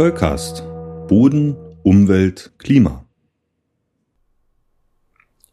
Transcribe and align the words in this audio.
Zollcast. 0.00 0.62
Boden, 1.08 1.56
Umwelt, 1.82 2.52
Klima. 2.56 3.04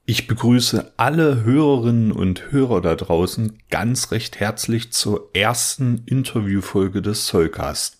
Ich 0.06 0.26
begrüße 0.26 0.94
alle 0.96 1.44
Hörerinnen 1.44 2.14
und 2.14 2.54
Hörer 2.54 2.80
da 2.80 2.96
draußen 2.96 3.58
ganz 3.70 4.12
recht 4.12 4.40
herzlich 4.40 4.94
zur 4.94 5.32
ersten 5.34 6.04
Interviewfolge 6.06 7.02
des 7.02 7.26
Zollcast. 7.26 7.98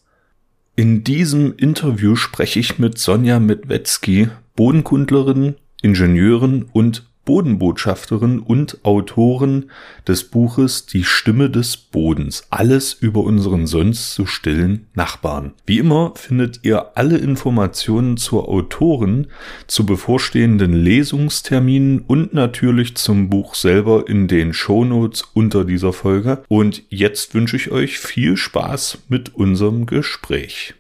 In 0.78 1.04
diesem 1.04 1.54
Interview 1.58 2.16
spreche 2.16 2.62
ich 2.62 2.80
mit 2.80 2.98
Sonja 2.98 3.42
Medwetzki, 3.42 4.30
Bodenkundlerin, 4.56 5.56
Ingenieurin 5.82 6.70
und 6.72 7.07
Bodenbotschafterin 7.28 8.40
und 8.40 8.80
Autorin 8.84 9.66
des 10.08 10.24
Buches 10.24 10.86
Die 10.86 11.04
Stimme 11.04 11.50
des 11.50 11.76
Bodens. 11.76 12.48
Alles 12.50 12.94
über 12.94 13.20
unseren 13.22 13.68
sonst 13.68 14.16
so 14.16 14.26
stillen 14.26 14.88
Nachbarn. 14.96 15.52
Wie 15.66 15.78
immer 15.78 16.14
findet 16.16 16.62
ihr 16.64 16.98
alle 16.98 17.18
Informationen 17.18 18.16
zur 18.16 18.48
Autorin, 18.48 19.28
zu 19.68 19.86
bevorstehenden 19.86 20.72
Lesungsterminen 20.72 22.00
und 22.00 22.34
natürlich 22.34 22.96
zum 22.96 23.30
Buch 23.30 23.56
selber 23.56 24.08
in 24.08 24.30
den 24.30 24.54
Shownotes 24.54 25.24
unter 25.34 25.66
dieser 25.66 25.92
Folge. 25.92 26.44
Und 26.48 26.84
jetzt 26.90 27.36
wünsche 27.36 27.58
ich 27.58 27.72
euch 27.72 28.00
viel 28.00 28.38
Spaß 28.38 29.00
mit 29.10 29.36
unserem 29.36 29.86
Gespräch. 29.86 30.77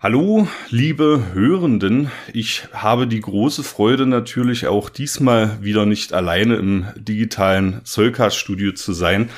Hallo, 0.00 0.46
liebe 0.70 1.32
Hörenden. 1.32 2.12
Ich 2.32 2.68
habe 2.72 3.08
die 3.08 3.20
große 3.20 3.64
Freude 3.64 4.06
natürlich 4.06 4.68
auch 4.68 4.90
diesmal 4.90 5.60
wieder 5.60 5.86
nicht 5.86 6.12
alleine 6.12 6.54
im 6.54 6.86
digitalen 6.94 7.80
Zollcast-Studio 7.82 8.74
zu 8.74 8.92
sein. 8.92 9.28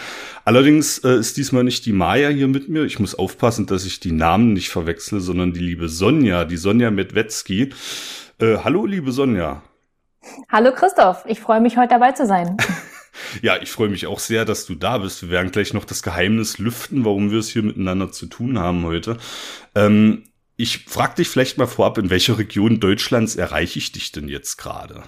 Allerdings 0.45 0.99
äh, 0.99 1.15
ist 1.15 1.39
diesmal 1.39 1.65
nicht 1.65 1.87
die 1.87 1.95
Maya 1.95 2.29
hier 2.29 2.47
mit 2.47 2.69
mir. 2.69 2.85
Ich 2.85 2.99
muss 2.99 3.15
aufpassen, 3.15 3.65
dass 3.65 3.87
ich 3.87 4.01
die 4.01 4.13
Namen 4.13 4.53
nicht 4.53 4.69
verwechsel, 4.69 5.21
sondern 5.21 5.55
die 5.55 5.61
liebe 5.61 5.89
Sonja, 5.89 6.45
die 6.45 6.59
Sonja 6.59 6.91
Medwetzki. 6.91 7.71
Äh, 8.39 8.59
hallo, 8.63 8.85
liebe 8.85 9.13
Sonja. 9.13 9.63
Hallo 10.51 10.73
Christoph, 10.75 11.25
ich 11.27 11.41
freue 11.41 11.63
mich 11.63 11.79
heute 11.79 11.95
dabei 11.95 12.13
zu 12.13 12.27
sein. 12.27 12.59
Ja, 13.43 13.61
ich 13.61 13.71
freue 13.71 13.89
mich 13.89 14.07
auch 14.07 14.21
sehr, 14.21 14.45
dass 14.45 14.67
du 14.67 14.75
da 14.75 14.99
bist. 14.99 15.23
Wir 15.23 15.31
werden 15.31 15.51
gleich 15.51 15.75
noch 15.75 15.85
das 15.85 16.03
Geheimnis 16.03 16.59
lüften, 16.59 17.05
warum 17.05 17.31
wir 17.31 17.41
es 17.41 17.49
hier 17.49 17.63
miteinander 17.63 18.13
zu 18.13 18.27
tun 18.27 18.59
haben 18.59 18.85
heute. 18.85 19.19
Ähm, 19.75 20.30
ich 20.61 20.85
frage 20.85 21.17
dich 21.17 21.29
vielleicht 21.29 21.59
mal 21.59 21.67
vorab, 21.67 21.97
in 21.99 22.11
welcher 22.11 22.39
Region 22.39 22.81
Deutschlands 22.81 23.37
erreiche 23.37 23.79
ich 23.79 23.93
dich 23.93 24.13
denn 24.13 24.29
jetzt 24.29 24.57
gerade? 24.57 25.03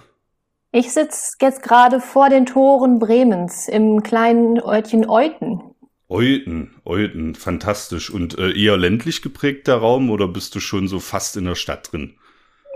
Ich 0.72 0.92
sitze 0.92 1.36
jetzt 1.40 1.62
gerade 1.62 2.00
vor 2.00 2.30
den 2.30 2.46
Toren 2.46 2.98
Bremens 2.98 3.68
im 3.68 4.02
kleinen 4.02 4.58
Örtchen 4.58 5.08
Euten. 5.08 5.60
Euten, 6.08 6.80
Euten, 6.84 7.34
fantastisch. 7.34 8.08
Und 8.08 8.38
äh, 8.38 8.52
eher 8.52 8.78
ländlich 8.78 9.20
geprägter 9.20 9.76
Raum 9.76 10.10
oder 10.10 10.28
bist 10.28 10.54
du 10.54 10.60
schon 10.60 10.88
so 10.88 10.98
fast 10.98 11.36
in 11.36 11.44
der 11.44 11.54
Stadt 11.54 11.92
drin? 11.92 12.14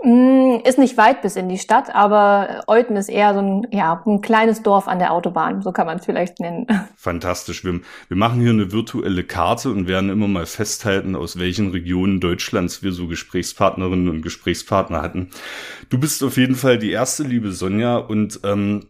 Mm, 0.03 0.57
ist 0.63 0.77
nicht 0.77 0.95
weit 0.97 1.23
bis 1.23 1.35
in 1.35 1.49
die 1.49 1.57
Stadt, 1.57 1.93
aber 1.93 2.63
Euten 2.67 2.95
ist 2.95 3.09
eher 3.09 3.33
so 3.33 3.39
ein, 3.39 3.67
ja, 3.71 4.03
ein 4.05 4.21
kleines 4.21 4.61
Dorf 4.61 4.87
an 4.87 4.99
der 4.99 5.11
Autobahn, 5.11 5.63
so 5.63 5.71
kann 5.71 5.87
man 5.87 5.97
es 5.97 6.05
vielleicht 6.05 6.39
nennen. 6.39 6.67
Fantastisch. 6.95 7.65
Wir, 7.65 7.79
wir 8.07 8.17
machen 8.17 8.39
hier 8.39 8.51
eine 8.51 8.71
virtuelle 8.71 9.23
Karte 9.23 9.71
und 9.71 9.87
werden 9.87 10.11
immer 10.11 10.27
mal 10.27 10.45
festhalten, 10.45 11.15
aus 11.15 11.39
welchen 11.39 11.71
Regionen 11.71 12.19
Deutschlands 12.19 12.83
wir 12.83 12.91
so 12.91 13.07
Gesprächspartnerinnen 13.07 14.07
und 14.09 14.21
Gesprächspartner 14.21 15.01
hatten. 15.01 15.31
Du 15.89 15.99
bist 15.99 16.23
auf 16.23 16.37
jeden 16.37 16.55
Fall 16.55 16.77
die 16.77 16.91
erste, 16.91 17.23
liebe 17.23 17.51
Sonja, 17.51 17.97
und 17.97 18.41
ähm, 18.43 18.85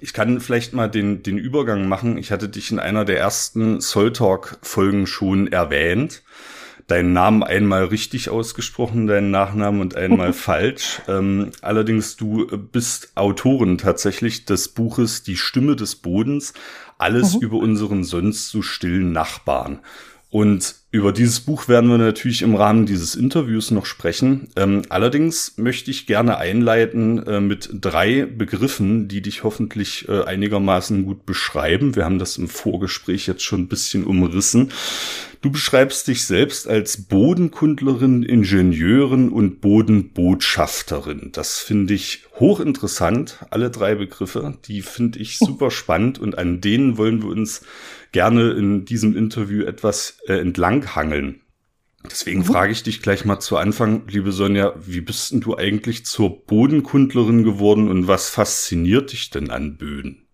ich 0.00 0.12
kann 0.12 0.40
vielleicht 0.40 0.74
mal 0.74 0.88
den, 0.88 1.22
den 1.22 1.38
Übergang 1.38 1.88
machen. 1.88 2.18
Ich 2.18 2.30
hatte 2.30 2.48
dich 2.48 2.70
in 2.70 2.78
einer 2.78 3.06
der 3.06 3.18
ersten 3.18 3.80
Soul 3.80 4.12
Talk 4.12 4.58
Folgen 4.62 5.06
schon 5.06 5.50
erwähnt 5.50 6.22
deinen 6.92 7.14
Namen 7.14 7.42
einmal 7.42 7.84
richtig 7.84 8.28
ausgesprochen, 8.28 9.06
deinen 9.06 9.30
Nachnamen 9.30 9.80
und 9.80 9.96
einmal 9.96 10.32
falsch. 10.34 11.00
Ähm, 11.08 11.50
allerdings 11.62 12.16
du 12.16 12.46
bist 12.70 13.12
Autorin 13.14 13.78
tatsächlich 13.78 14.44
des 14.44 14.68
Buches 14.68 15.22
Die 15.22 15.38
Stimme 15.38 15.74
des 15.74 15.96
Bodens, 15.96 16.52
alles 16.98 17.34
mhm. 17.34 17.40
über 17.40 17.56
unseren 17.56 18.04
sonst 18.04 18.50
so 18.50 18.60
stillen 18.60 19.10
Nachbarn. 19.10 19.78
Und 20.28 20.76
über 20.90 21.12
dieses 21.12 21.40
Buch 21.40 21.68
werden 21.68 21.90
wir 21.90 21.98
natürlich 21.98 22.42
im 22.42 22.54
Rahmen 22.54 22.86
dieses 22.86 23.14
Interviews 23.14 23.70
noch 23.70 23.86
sprechen. 23.86 24.48
Ähm, 24.56 24.82
allerdings 24.88 25.56
möchte 25.56 25.90
ich 25.90 26.06
gerne 26.06 26.36
einleiten 26.38 27.26
äh, 27.26 27.40
mit 27.40 27.68
drei 27.72 28.26
Begriffen, 28.26 29.08
die 29.08 29.20
dich 29.20 29.44
hoffentlich 29.44 30.08
äh, 30.08 30.24
einigermaßen 30.24 31.04
gut 31.04 31.26
beschreiben. 31.26 31.96
Wir 31.96 32.04
haben 32.04 32.18
das 32.18 32.38
im 32.38 32.48
Vorgespräch 32.48 33.26
jetzt 33.26 33.42
schon 33.42 33.62
ein 33.62 33.68
bisschen 33.68 34.04
umrissen. 34.04 34.72
Du 35.42 35.50
beschreibst 35.50 36.06
dich 36.06 36.24
selbst 36.24 36.68
als 36.68 37.08
Bodenkundlerin, 37.08 38.22
Ingenieurin 38.22 39.28
und 39.28 39.60
Bodenbotschafterin. 39.60 41.30
Das 41.32 41.58
finde 41.58 41.94
ich 41.94 42.22
hochinteressant, 42.38 43.44
alle 43.50 43.68
drei 43.68 43.96
Begriffe. 43.96 44.56
Die 44.66 44.82
finde 44.82 45.18
ich 45.18 45.38
super 45.38 45.72
spannend 45.72 46.20
und 46.20 46.38
an 46.38 46.60
denen 46.60 46.96
wollen 46.96 47.22
wir 47.22 47.30
uns 47.30 47.62
gerne 48.12 48.52
in 48.52 48.84
diesem 48.84 49.16
Interview 49.16 49.64
etwas 49.64 50.18
äh, 50.28 50.34
entlanghangeln. 50.34 51.40
Deswegen 52.08 52.40
mhm. 52.40 52.44
frage 52.44 52.70
ich 52.70 52.84
dich 52.84 53.02
gleich 53.02 53.24
mal 53.24 53.40
zu 53.40 53.56
Anfang, 53.56 54.02
liebe 54.06 54.30
Sonja, 54.30 54.74
wie 54.78 55.00
bist 55.00 55.32
denn 55.32 55.40
du 55.40 55.56
eigentlich 55.56 56.06
zur 56.06 56.46
Bodenkundlerin 56.46 57.42
geworden 57.42 57.88
und 57.88 58.06
was 58.06 58.28
fasziniert 58.28 59.10
dich 59.10 59.30
denn 59.30 59.50
an 59.50 59.76
Böden? 59.76 60.28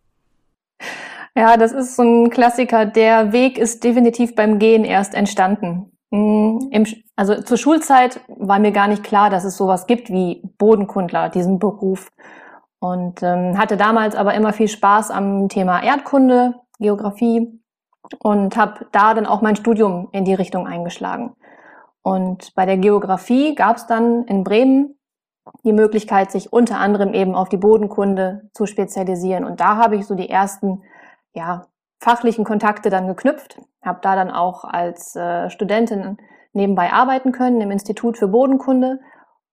Ja, 1.38 1.56
das 1.56 1.70
ist 1.70 1.94
so 1.94 2.02
ein 2.02 2.30
Klassiker. 2.30 2.84
Der 2.84 3.30
Weg 3.30 3.58
ist 3.58 3.84
definitiv 3.84 4.34
beim 4.34 4.58
Gehen 4.58 4.84
erst 4.84 5.14
entstanden. 5.14 5.92
Mm, 6.10 6.58
also 7.14 7.40
zur 7.42 7.56
Schulzeit 7.56 8.20
war 8.26 8.58
mir 8.58 8.72
gar 8.72 8.88
nicht 8.88 9.04
klar, 9.04 9.30
dass 9.30 9.44
es 9.44 9.56
sowas 9.56 9.86
gibt 9.86 10.10
wie 10.10 10.42
Bodenkundler, 10.58 11.28
diesen 11.28 11.60
Beruf. 11.60 12.10
Und 12.80 13.22
ähm, 13.22 13.56
hatte 13.56 13.76
damals 13.76 14.16
aber 14.16 14.34
immer 14.34 14.52
viel 14.52 14.66
Spaß 14.66 15.12
am 15.12 15.48
Thema 15.48 15.80
Erdkunde, 15.80 16.54
Geografie 16.80 17.60
und 18.18 18.56
habe 18.56 18.86
da 18.90 19.14
dann 19.14 19.26
auch 19.26 19.40
mein 19.40 19.54
Studium 19.54 20.08
in 20.10 20.24
die 20.24 20.34
Richtung 20.34 20.66
eingeschlagen. 20.66 21.36
Und 22.02 22.52
bei 22.56 22.66
der 22.66 22.78
Geografie 22.78 23.54
gab 23.54 23.76
es 23.76 23.86
dann 23.86 24.24
in 24.24 24.42
Bremen 24.42 24.96
die 25.62 25.72
Möglichkeit, 25.72 26.32
sich 26.32 26.52
unter 26.52 26.80
anderem 26.80 27.14
eben 27.14 27.36
auf 27.36 27.48
die 27.48 27.56
Bodenkunde 27.58 28.50
zu 28.54 28.66
spezialisieren. 28.66 29.44
Und 29.44 29.60
da 29.60 29.76
habe 29.76 29.94
ich 29.94 30.04
so 30.04 30.16
die 30.16 30.28
ersten 30.28 30.82
ja, 31.38 31.66
fachlichen 32.00 32.44
Kontakte 32.44 32.90
dann 32.90 33.06
geknüpft, 33.06 33.60
habe 33.82 34.00
da 34.02 34.16
dann 34.16 34.30
auch 34.30 34.64
als 34.64 35.14
äh, 35.16 35.48
Studentin 35.50 36.18
nebenbei 36.52 36.92
arbeiten 36.92 37.32
können 37.32 37.60
im 37.60 37.70
Institut 37.70 38.18
für 38.18 38.28
Bodenkunde. 38.28 39.00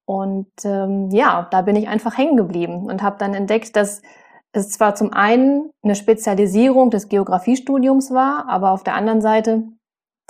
Und 0.05 0.51
ähm, 0.63 1.09
ja, 1.11 1.47
da 1.51 1.61
bin 1.61 1.75
ich 1.75 1.87
einfach 1.87 2.17
hängen 2.17 2.37
geblieben 2.37 2.85
und 2.87 3.01
habe 3.01 3.17
dann 3.19 3.33
entdeckt, 3.33 3.75
dass 3.75 4.01
es 4.51 4.69
zwar 4.69 4.95
zum 4.95 5.13
einen 5.13 5.69
eine 5.83 5.95
Spezialisierung 5.95 6.89
des 6.89 7.07
Geografiestudiums 7.09 8.11
war, 8.11 8.47
aber 8.47 8.71
auf 8.71 8.83
der 8.83 8.95
anderen 8.95 9.21
Seite 9.21 9.63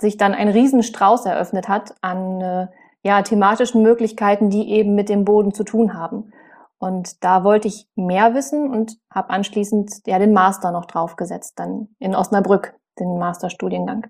sich 0.00 0.16
dann 0.16 0.34
ein 0.34 0.48
Riesenstrauß 0.48 1.24
eröffnet 1.26 1.68
hat 1.68 1.94
an 2.02 2.40
äh, 2.40 2.66
ja, 3.02 3.22
thematischen 3.22 3.82
Möglichkeiten, 3.82 4.50
die 4.50 4.70
eben 4.70 4.94
mit 4.94 5.08
dem 5.08 5.24
Boden 5.24 5.54
zu 5.54 5.64
tun 5.64 5.94
haben. 5.94 6.32
Und 6.78 7.24
da 7.24 7.42
wollte 7.44 7.68
ich 7.68 7.88
mehr 7.94 8.34
wissen 8.34 8.70
und 8.70 8.98
habe 9.10 9.30
anschließend 9.30 10.06
ja 10.06 10.18
den 10.18 10.32
Master 10.32 10.70
noch 10.70 10.84
draufgesetzt, 10.84 11.58
dann 11.58 11.88
in 11.98 12.14
Osnabrück, 12.14 12.74
den 12.98 13.18
Masterstudiengang. 13.18 14.06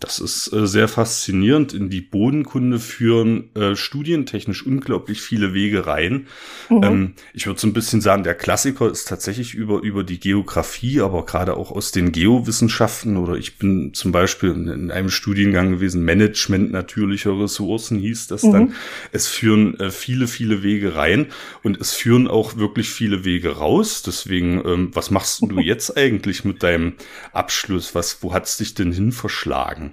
Das 0.00 0.20
ist 0.20 0.52
äh, 0.52 0.66
sehr 0.68 0.86
faszinierend. 0.86 1.74
In 1.74 1.90
die 1.90 2.00
Bodenkunde 2.00 2.78
führen 2.78 3.54
äh, 3.56 3.74
studientechnisch 3.74 4.64
unglaublich 4.64 5.20
viele 5.20 5.54
Wege 5.54 5.86
rein. 5.86 6.28
Mhm. 6.68 6.82
Ähm, 6.84 7.14
ich 7.34 7.46
würde 7.46 7.58
so 7.58 7.66
ein 7.66 7.72
bisschen 7.72 8.00
sagen, 8.00 8.22
der 8.22 8.36
Klassiker 8.36 8.88
ist 8.88 9.08
tatsächlich 9.08 9.54
über, 9.54 9.82
über 9.82 10.04
die 10.04 10.20
Geografie, 10.20 11.00
aber 11.00 11.26
gerade 11.26 11.56
auch 11.56 11.72
aus 11.72 11.90
den 11.90 12.12
Geowissenschaften 12.12 13.16
oder 13.16 13.34
ich 13.34 13.58
bin 13.58 13.92
zum 13.92 14.12
Beispiel 14.12 14.50
in 14.50 14.92
einem 14.92 15.10
Studiengang 15.10 15.72
gewesen, 15.72 16.04
Management 16.04 16.70
natürlicher 16.70 17.36
Ressourcen 17.38 17.98
hieß 17.98 18.28
das 18.28 18.44
mhm. 18.44 18.52
dann. 18.52 18.74
Es 19.10 19.26
führen 19.26 19.80
äh, 19.80 19.90
viele, 19.90 20.28
viele 20.28 20.62
Wege 20.62 20.94
rein 20.94 21.26
und 21.64 21.80
es 21.80 21.92
führen 21.92 22.28
auch 22.28 22.56
wirklich 22.56 22.88
viele 22.90 23.24
Wege 23.24 23.56
raus. 23.56 24.02
Deswegen, 24.02 24.62
ähm, 24.64 24.90
was 24.94 25.10
machst 25.10 25.42
du 25.42 25.58
jetzt 25.58 25.96
eigentlich 25.96 26.44
mit 26.44 26.62
deinem 26.62 26.92
Abschluss? 27.32 27.96
Was, 27.96 28.22
wo 28.22 28.32
hat's 28.32 28.58
dich 28.58 28.74
denn 28.74 28.92
hin 28.92 29.10
verschlagen? 29.10 29.87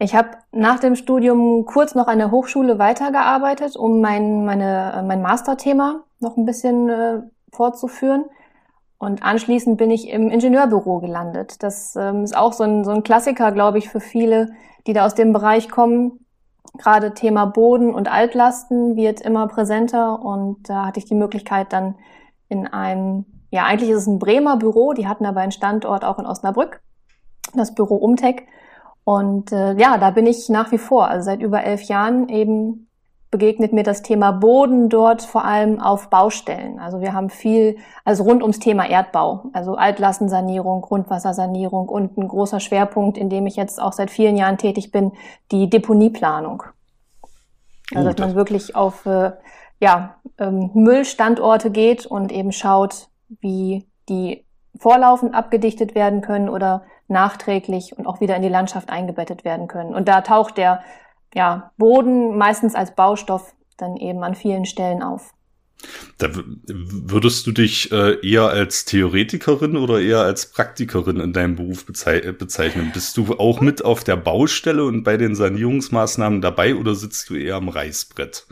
Ich 0.00 0.14
habe 0.14 0.30
nach 0.52 0.78
dem 0.78 0.94
Studium 0.94 1.64
kurz 1.66 1.96
noch 1.96 2.06
an 2.06 2.18
der 2.18 2.30
Hochschule 2.30 2.78
weitergearbeitet, 2.78 3.76
um 3.76 4.00
mein, 4.00 4.44
meine, 4.44 5.02
mein 5.06 5.22
Masterthema 5.22 6.04
noch 6.20 6.36
ein 6.36 6.44
bisschen 6.44 6.88
äh, 6.88 7.22
fortzuführen. 7.52 8.24
Und 8.98 9.22
anschließend 9.22 9.76
bin 9.76 9.90
ich 9.90 10.08
im 10.08 10.30
Ingenieurbüro 10.30 11.00
gelandet. 11.00 11.62
Das 11.62 11.96
ähm, 11.96 12.22
ist 12.22 12.36
auch 12.36 12.52
so 12.52 12.64
ein, 12.64 12.84
so 12.84 12.92
ein 12.92 13.02
Klassiker, 13.02 13.50
glaube 13.50 13.78
ich, 13.78 13.88
für 13.88 14.00
viele, 14.00 14.50
die 14.86 14.92
da 14.92 15.04
aus 15.04 15.14
dem 15.14 15.32
Bereich 15.32 15.68
kommen. 15.68 16.24
Gerade 16.76 17.14
Thema 17.14 17.46
Boden 17.46 17.92
und 17.92 18.10
Altlasten 18.10 18.94
wird 18.94 19.20
immer 19.20 19.48
präsenter 19.48 20.22
und 20.22 20.68
da 20.68 20.86
hatte 20.86 21.00
ich 21.00 21.06
die 21.06 21.14
Möglichkeit 21.14 21.72
dann 21.72 21.96
in 22.48 22.66
einem, 22.66 23.24
ja 23.50 23.64
eigentlich 23.64 23.90
ist 23.90 24.02
es 24.02 24.06
ein 24.06 24.18
Bremer 24.18 24.56
Büro, 24.58 24.92
die 24.92 25.08
hatten 25.08 25.26
aber 25.26 25.40
einen 25.40 25.52
Standort 25.52 26.04
auch 26.04 26.18
in 26.18 26.26
Osnabrück, 26.26 26.80
das 27.54 27.74
Büro 27.74 27.96
Umtech 27.96 28.46
Und 29.08 29.52
äh, 29.52 29.72
ja, 29.80 29.96
da 29.96 30.10
bin 30.10 30.26
ich 30.26 30.50
nach 30.50 30.70
wie 30.70 30.76
vor, 30.76 31.08
also 31.08 31.24
seit 31.24 31.40
über 31.40 31.64
elf 31.64 31.80
Jahren 31.84 32.28
eben 32.28 32.90
begegnet 33.30 33.72
mir 33.72 33.82
das 33.82 34.02
Thema 34.02 34.32
Boden 34.32 34.90
dort 34.90 35.22
vor 35.22 35.46
allem 35.46 35.80
auf 35.80 36.10
Baustellen. 36.10 36.78
Also 36.78 37.00
wir 37.00 37.14
haben 37.14 37.30
viel, 37.30 37.78
also 38.04 38.24
rund 38.24 38.42
ums 38.42 38.58
Thema 38.58 38.86
Erdbau, 38.86 39.44
also 39.54 39.76
Altlassensanierung, 39.76 40.82
Grundwassersanierung 40.82 41.88
und 41.88 42.18
ein 42.18 42.28
großer 42.28 42.60
Schwerpunkt, 42.60 43.16
in 43.16 43.30
dem 43.30 43.46
ich 43.46 43.56
jetzt 43.56 43.80
auch 43.80 43.94
seit 43.94 44.10
vielen 44.10 44.36
Jahren 44.36 44.58
tätig 44.58 44.92
bin, 44.92 45.12
die 45.52 45.70
Deponieplanung. 45.70 46.64
Also 47.94 48.10
dass 48.10 48.18
man 48.18 48.34
wirklich 48.34 48.76
auf 48.76 49.06
äh, 49.06 49.32
ja, 49.80 50.16
ähm, 50.36 50.68
Müllstandorte 50.74 51.70
geht 51.70 52.04
und 52.04 52.30
eben 52.30 52.52
schaut, 52.52 53.08
wie 53.40 53.86
die 54.10 54.44
vorlaufend 54.78 55.34
abgedichtet 55.34 55.94
werden 55.94 56.20
können 56.20 56.48
oder 56.48 56.84
nachträglich 57.08 57.96
und 57.96 58.06
auch 58.06 58.20
wieder 58.20 58.36
in 58.36 58.42
die 58.42 58.48
Landschaft 58.48 58.90
eingebettet 58.90 59.44
werden 59.44 59.66
können. 59.68 59.94
Und 59.94 60.08
da 60.08 60.20
taucht 60.20 60.56
der 60.58 60.82
ja, 61.34 61.72
Boden 61.76 62.36
meistens 62.36 62.74
als 62.74 62.94
Baustoff 62.94 63.54
dann 63.76 63.96
eben 63.96 64.22
an 64.22 64.34
vielen 64.34 64.66
Stellen 64.66 65.02
auf. 65.02 65.32
Da 66.18 66.28
würdest 66.66 67.46
du 67.46 67.52
dich 67.52 67.92
äh, 67.92 68.18
eher 68.28 68.48
als 68.48 68.84
Theoretikerin 68.84 69.76
oder 69.76 70.00
eher 70.00 70.20
als 70.20 70.50
Praktikerin 70.50 71.20
in 71.20 71.32
deinem 71.32 71.54
Beruf 71.54 71.86
bezei 71.86 72.20
bezeichnen? 72.32 72.90
Bist 72.92 73.16
du 73.16 73.38
auch 73.38 73.60
mit 73.60 73.84
auf 73.84 74.02
der 74.02 74.16
Baustelle 74.16 74.84
und 74.84 75.04
bei 75.04 75.16
den 75.16 75.36
Sanierungsmaßnahmen 75.36 76.40
dabei 76.40 76.74
oder 76.74 76.96
sitzt 76.96 77.30
du 77.30 77.36
eher 77.36 77.54
am 77.54 77.68
Reißbrett? 77.68 78.48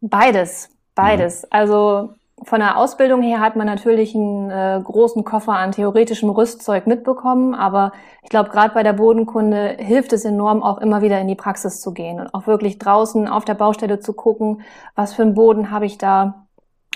Beides, 0.00 0.68
beides. 0.94 1.42
Mhm. 1.42 1.48
Also 1.50 2.14
von 2.42 2.60
der 2.60 2.76
Ausbildung 2.76 3.22
her 3.22 3.40
hat 3.40 3.56
man 3.56 3.66
natürlich 3.66 4.14
einen 4.14 4.50
äh, 4.50 4.80
großen 4.82 5.24
Koffer 5.24 5.52
an 5.52 5.72
theoretischem 5.72 6.28
Rüstzeug 6.28 6.86
mitbekommen, 6.86 7.54
aber 7.54 7.92
ich 8.22 8.28
glaube, 8.28 8.50
gerade 8.50 8.74
bei 8.74 8.82
der 8.82 8.92
Bodenkunde 8.92 9.76
hilft 9.78 10.12
es 10.12 10.24
enorm, 10.24 10.62
auch 10.62 10.78
immer 10.78 11.00
wieder 11.00 11.18
in 11.18 11.28
die 11.28 11.34
Praxis 11.34 11.80
zu 11.80 11.92
gehen 11.92 12.20
und 12.20 12.34
auch 12.34 12.46
wirklich 12.46 12.78
draußen 12.78 13.26
auf 13.26 13.46
der 13.46 13.54
Baustelle 13.54 14.00
zu 14.00 14.12
gucken, 14.12 14.62
was 14.94 15.14
für 15.14 15.22
einen 15.22 15.34
Boden 15.34 15.70
habe 15.70 15.86
ich 15.86 15.96
da 15.96 16.46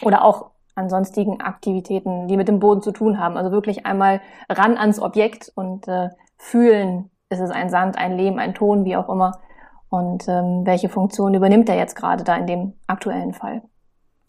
oder 0.03 0.25
auch 0.25 0.51
an 0.75 0.91
sonstigen 0.91 1.41
Aktivitäten, 1.41 2.29
die 2.29 2.37
mit 2.37 2.49
dem 2.49 2.61
Boden 2.61 2.83
zu 2.83 2.93
tun 2.93 3.19
haben. 3.19 3.37
Also 3.37 3.51
wirklich 3.51 3.87
einmal 3.87 4.21
ran 4.49 4.77
ans 4.77 5.01
Objekt 5.01 5.51
und 5.55 5.89
äh, 5.89 6.11
fühlen, 6.37 7.11
ist 7.29 7.41
es 7.41 7.51
ein 7.51 7.71
Sand, 7.71 7.99
ein 7.99 8.17
Lehm, 8.17 8.39
ein 8.39 8.55
Ton, 8.55 8.85
wie 8.85 8.97
auch 8.97 9.09
immer. 9.09 9.41
Und 9.89 10.29
ähm, 10.29 10.63
welche 10.65 10.89
Funktion 10.89 11.35
übernimmt 11.35 11.69
er 11.69 11.77
jetzt 11.77 11.97
gerade 11.97 12.25
da 12.25 12.37
in 12.37 12.47
dem 12.47 12.75
aktuellen 12.87 13.33
Fall? 13.33 13.63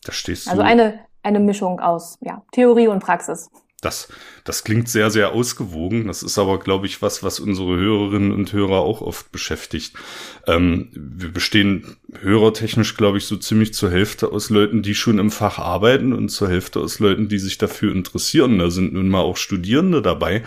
Da 0.03 0.11
stehst 0.11 0.47
also 0.47 0.61
du. 0.61 0.67
Also 0.67 0.81
eine, 0.81 0.99
eine 1.23 1.39
Mischung 1.39 1.79
aus 1.79 2.17
ja, 2.21 2.43
Theorie 2.51 2.87
und 2.87 2.99
Praxis. 2.99 3.49
Das, 3.81 4.09
das 4.43 4.63
klingt 4.63 4.89
sehr, 4.89 5.09
sehr 5.09 5.31
ausgewogen. 5.31 6.05
Das 6.05 6.21
ist 6.21 6.37
aber, 6.37 6.59
glaube 6.59 6.85
ich, 6.85 7.01
was, 7.01 7.23
was 7.23 7.39
unsere 7.39 7.77
Hörerinnen 7.77 8.31
und 8.31 8.53
Hörer 8.53 8.81
auch 8.81 9.01
oft 9.01 9.31
beschäftigt. 9.31 9.95
Ähm, 10.45 10.89
wir 10.93 11.31
bestehen 11.31 11.97
hörertechnisch, 12.19 12.95
glaube 12.95 13.17
ich, 13.17 13.25
so 13.25 13.37
ziemlich 13.37 13.73
zur 13.73 13.89
Hälfte 13.89 14.31
aus 14.31 14.51
Leuten, 14.51 14.83
die 14.83 14.93
schon 14.93 15.17
im 15.17 15.31
Fach 15.31 15.57
arbeiten 15.57 16.13
und 16.13 16.29
zur 16.29 16.47
Hälfte 16.47 16.79
aus 16.79 16.99
Leuten, 16.99 17.27
die 17.27 17.39
sich 17.39 17.57
dafür 17.57 17.91
interessieren. 17.91 18.59
Da 18.59 18.69
sind 18.69 18.93
nun 18.93 19.09
mal 19.09 19.21
auch 19.21 19.37
Studierende 19.37 20.03
dabei. 20.03 20.43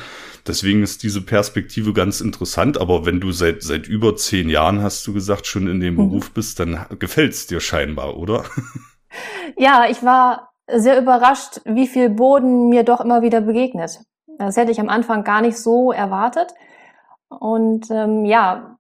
Deswegen 0.47 0.85
ist 0.85 1.03
diese 1.03 1.21
Perspektive 1.21 1.93
ganz 1.93 2.21
interessant. 2.21 2.79
Aber 2.79 3.05
wenn 3.05 3.19
du 3.19 3.33
seit, 3.33 3.65
seit 3.65 3.89
über 3.89 4.15
zehn 4.15 4.49
Jahren, 4.49 4.81
hast 4.81 5.05
du 5.09 5.13
gesagt, 5.13 5.49
schon 5.49 5.67
in 5.67 5.81
dem 5.81 5.95
mhm. 5.95 6.09
Beruf 6.09 6.31
bist, 6.31 6.61
dann 6.61 6.87
gefällt's 7.01 7.49
dir 7.49 7.61
scheinbar, 7.61 8.17
oder? 8.17 8.45
Ja, 9.57 9.85
ich 9.89 10.03
war 10.05 10.51
sehr 10.67 10.99
überrascht, 10.99 11.61
wie 11.65 11.87
viel 11.87 12.11
Boden 12.11 12.69
mir 12.69 12.85
doch 12.85 13.01
immer 13.01 13.23
wieder 13.23 13.41
begegnet. 13.41 14.01
Das 14.39 14.57
hätte 14.57 14.73
ich 14.73 14.81
am 14.81 14.89
Anfang 14.89 15.25
gar 15.25 15.41
nicht 15.41 15.59
so 15.59 15.93
erwartet. 15.93 16.55
Und 17.29 17.91
ähm, 17.91 18.25
ja, 18.25 18.77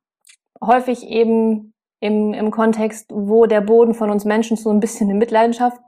häufig 0.62 1.06
eben 1.06 1.74
im, 2.00 2.34
im 2.34 2.50
Kontext, 2.50 3.10
wo 3.12 3.46
der 3.46 3.60
Boden 3.60 3.94
von 3.94 4.10
uns 4.10 4.24
Menschen 4.24 4.56
so 4.56 4.70
ein 4.70 4.80
bisschen 4.80 5.10
in 5.10 5.18
Mitleidenschaft 5.18 5.78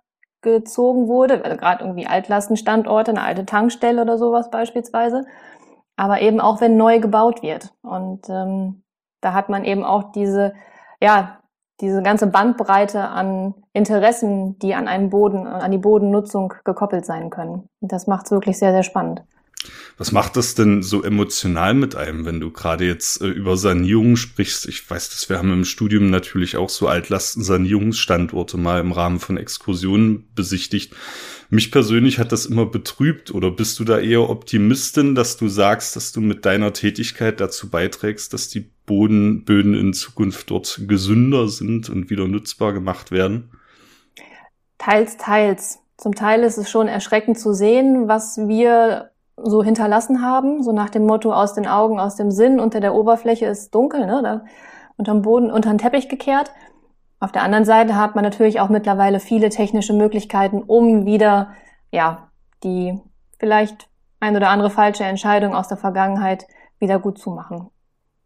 gezogen 0.42 1.08
wurde, 1.08 1.44
also 1.44 1.56
gerade 1.56 1.84
irgendwie 1.84 2.06
Altlastenstandorte, 2.06 3.10
eine 3.10 3.22
alte 3.22 3.46
Tankstelle 3.46 4.02
oder 4.02 4.16
sowas 4.16 4.50
beispielsweise, 4.50 5.26
aber 5.96 6.20
eben 6.20 6.40
auch 6.40 6.60
wenn 6.60 6.76
neu 6.76 7.00
gebaut 7.00 7.42
wird. 7.42 7.74
Und 7.82 8.28
ähm, 8.28 8.84
da 9.20 9.32
hat 9.32 9.48
man 9.48 9.64
eben 9.64 9.84
auch 9.84 10.12
diese, 10.12 10.54
ja, 11.00 11.40
diese 11.80 12.02
ganze 12.02 12.26
Bandbreite 12.26 13.08
an 13.08 13.54
Interessen, 13.72 14.58
die 14.60 14.74
an 14.74 14.88
einen 14.88 15.10
Boden, 15.10 15.46
an 15.46 15.70
die 15.70 15.78
Bodennutzung 15.78 16.54
gekoppelt 16.64 17.04
sein 17.04 17.30
können. 17.30 17.68
Das 17.80 18.06
macht 18.06 18.26
es 18.26 18.32
wirklich 18.32 18.58
sehr, 18.58 18.72
sehr 18.72 18.82
spannend. 18.82 19.22
Was 19.98 20.12
macht 20.12 20.36
das 20.36 20.54
denn 20.54 20.82
so 20.82 21.02
emotional 21.02 21.74
mit 21.74 21.96
einem, 21.96 22.24
wenn 22.24 22.40
du 22.40 22.50
gerade 22.50 22.84
jetzt 22.84 23.20
äh, 23.22 23.26
über 23.26 23.56
Sanierung 23.56 24.16
sprichst? 24.16 24.66
Ich 24.66 24.88
weiß, 24.88 25.10
dass 25.10 25.28
wir 25.28 25.38
haben 25.38 25.52
im 25.52 25.64
Studium 25.64 26.10
natürlich 26.10 26.56
auch 26.56 26.68
so 26.68 26.86
Altlastensanierungsstandorte 26.86 28.58
mal 28.58 28.80
im 28.80 28.92
Rahmen 28.92 29.18
von 29.18 29.36
Exkursionen 29.36 30.28
besichtigt. 30.34 30.94
Mich 31.48 31.70
persönlich 31.70 32.18
hat 32.18 32.32
das 32.32 32.46
immer 32.46 32.66
betrübt 32.66 33.32
oder 33.32 33.50
bist 33.50 33.78
du 33.78 33.84
da 33.84 33.98
eher 33.98 34.28
Optimistin, 34.28 35.14
dass 35.14 35.36
du 35.36 35.48
sagst, 35.48 35.94
dass 35.94 36.10
du 36.12 36.20
mit 36.20 36.44
deiner 36.44 36.72
Tätigkeit 36.72 37.40
dazu 37.40 37.70
beiträgst, 37.70 38.32
dass 38.32 38.48
die 38.48 38.70
Bodenböden 38.86 39.74
in 39.74 39.92
Zukunft 39.92 40.50
dort 40.50 40.80
gesünder 40.88 41.48
sind 41.48 41.88
und 41.88 42.10
wieder 42.10 42.26
nutzbar 42.26 42.72
gemacht 42.72 43.12
werden? 43.12 43.50
Teils, 44.78 45.16
teils. 45.16 45.78
Zum 45.96 46.14
Teil 46.14 46.42
ist 46.42 46.58
es 46.58 46.68
schon 46.68 46.88
erschreckend 46.88 47.38
zu 47.38 47.52
sehen, 47.52 48.08
was 48.08 48.38
wir 48.38 49.10
so 49.36 49.62
hinterlassen 49.62 50.22
haben, 50.22 50.62
so 50.62 50.72
nach 50.72 50.90
dem 50.90 51.04
Motto 51.04 51.32
aus 51.32 51.54
den 51.54 51.66
Augen, 51.66 52.00
aus 52.00 52.16
dem 52.16 52.30
Sinn, 52.30 52.58
unter 52.58 52.80
der 52.80 52.94
Oberfläche 52.94 53.46
ist 53.46 53.74
dunkel, 53.74 54.06
ne, 54.06 54.20
da 54.22 54.44
unterm 54.96 55.22
Boden, 55.22 55.50
unter 55.50 55.70
den 55.70 55.78
Teppich 55.78 56.08
gekehrt. 56.08 56.50
Auf 57.18 57.32
der 57.32 57.42
anderen 57.42 57.64
Seite 57.64 57.96
hat 57.96 58.14
man 58.14 58.24
natürlich 58.24 58.60
auch 58.60 58.68
mittlerweile 58.68 59.20
viele 59.20 59.48
technische 59.48 59.94
Möglichkeiten, 59.94 60.62
um 60.62 61.06
wieder, 61.06 61.52
ja, 61.90 62.28
die 62.62 63.00
vielleicht 63.38 63.88
ein 64.20 64.36
oder 64.36 64.50
andere 64.50 64.70
falsche 64.70 65.04
Entscheidung 65.04 65.54
aus 65.54 65.68
der 65.68 65.76
Vergangenheit 65.76 66.46
wieder 66.78 66.98
gut 66.98 67.18
zu 67.18 67.30
machen. 67.30 67.70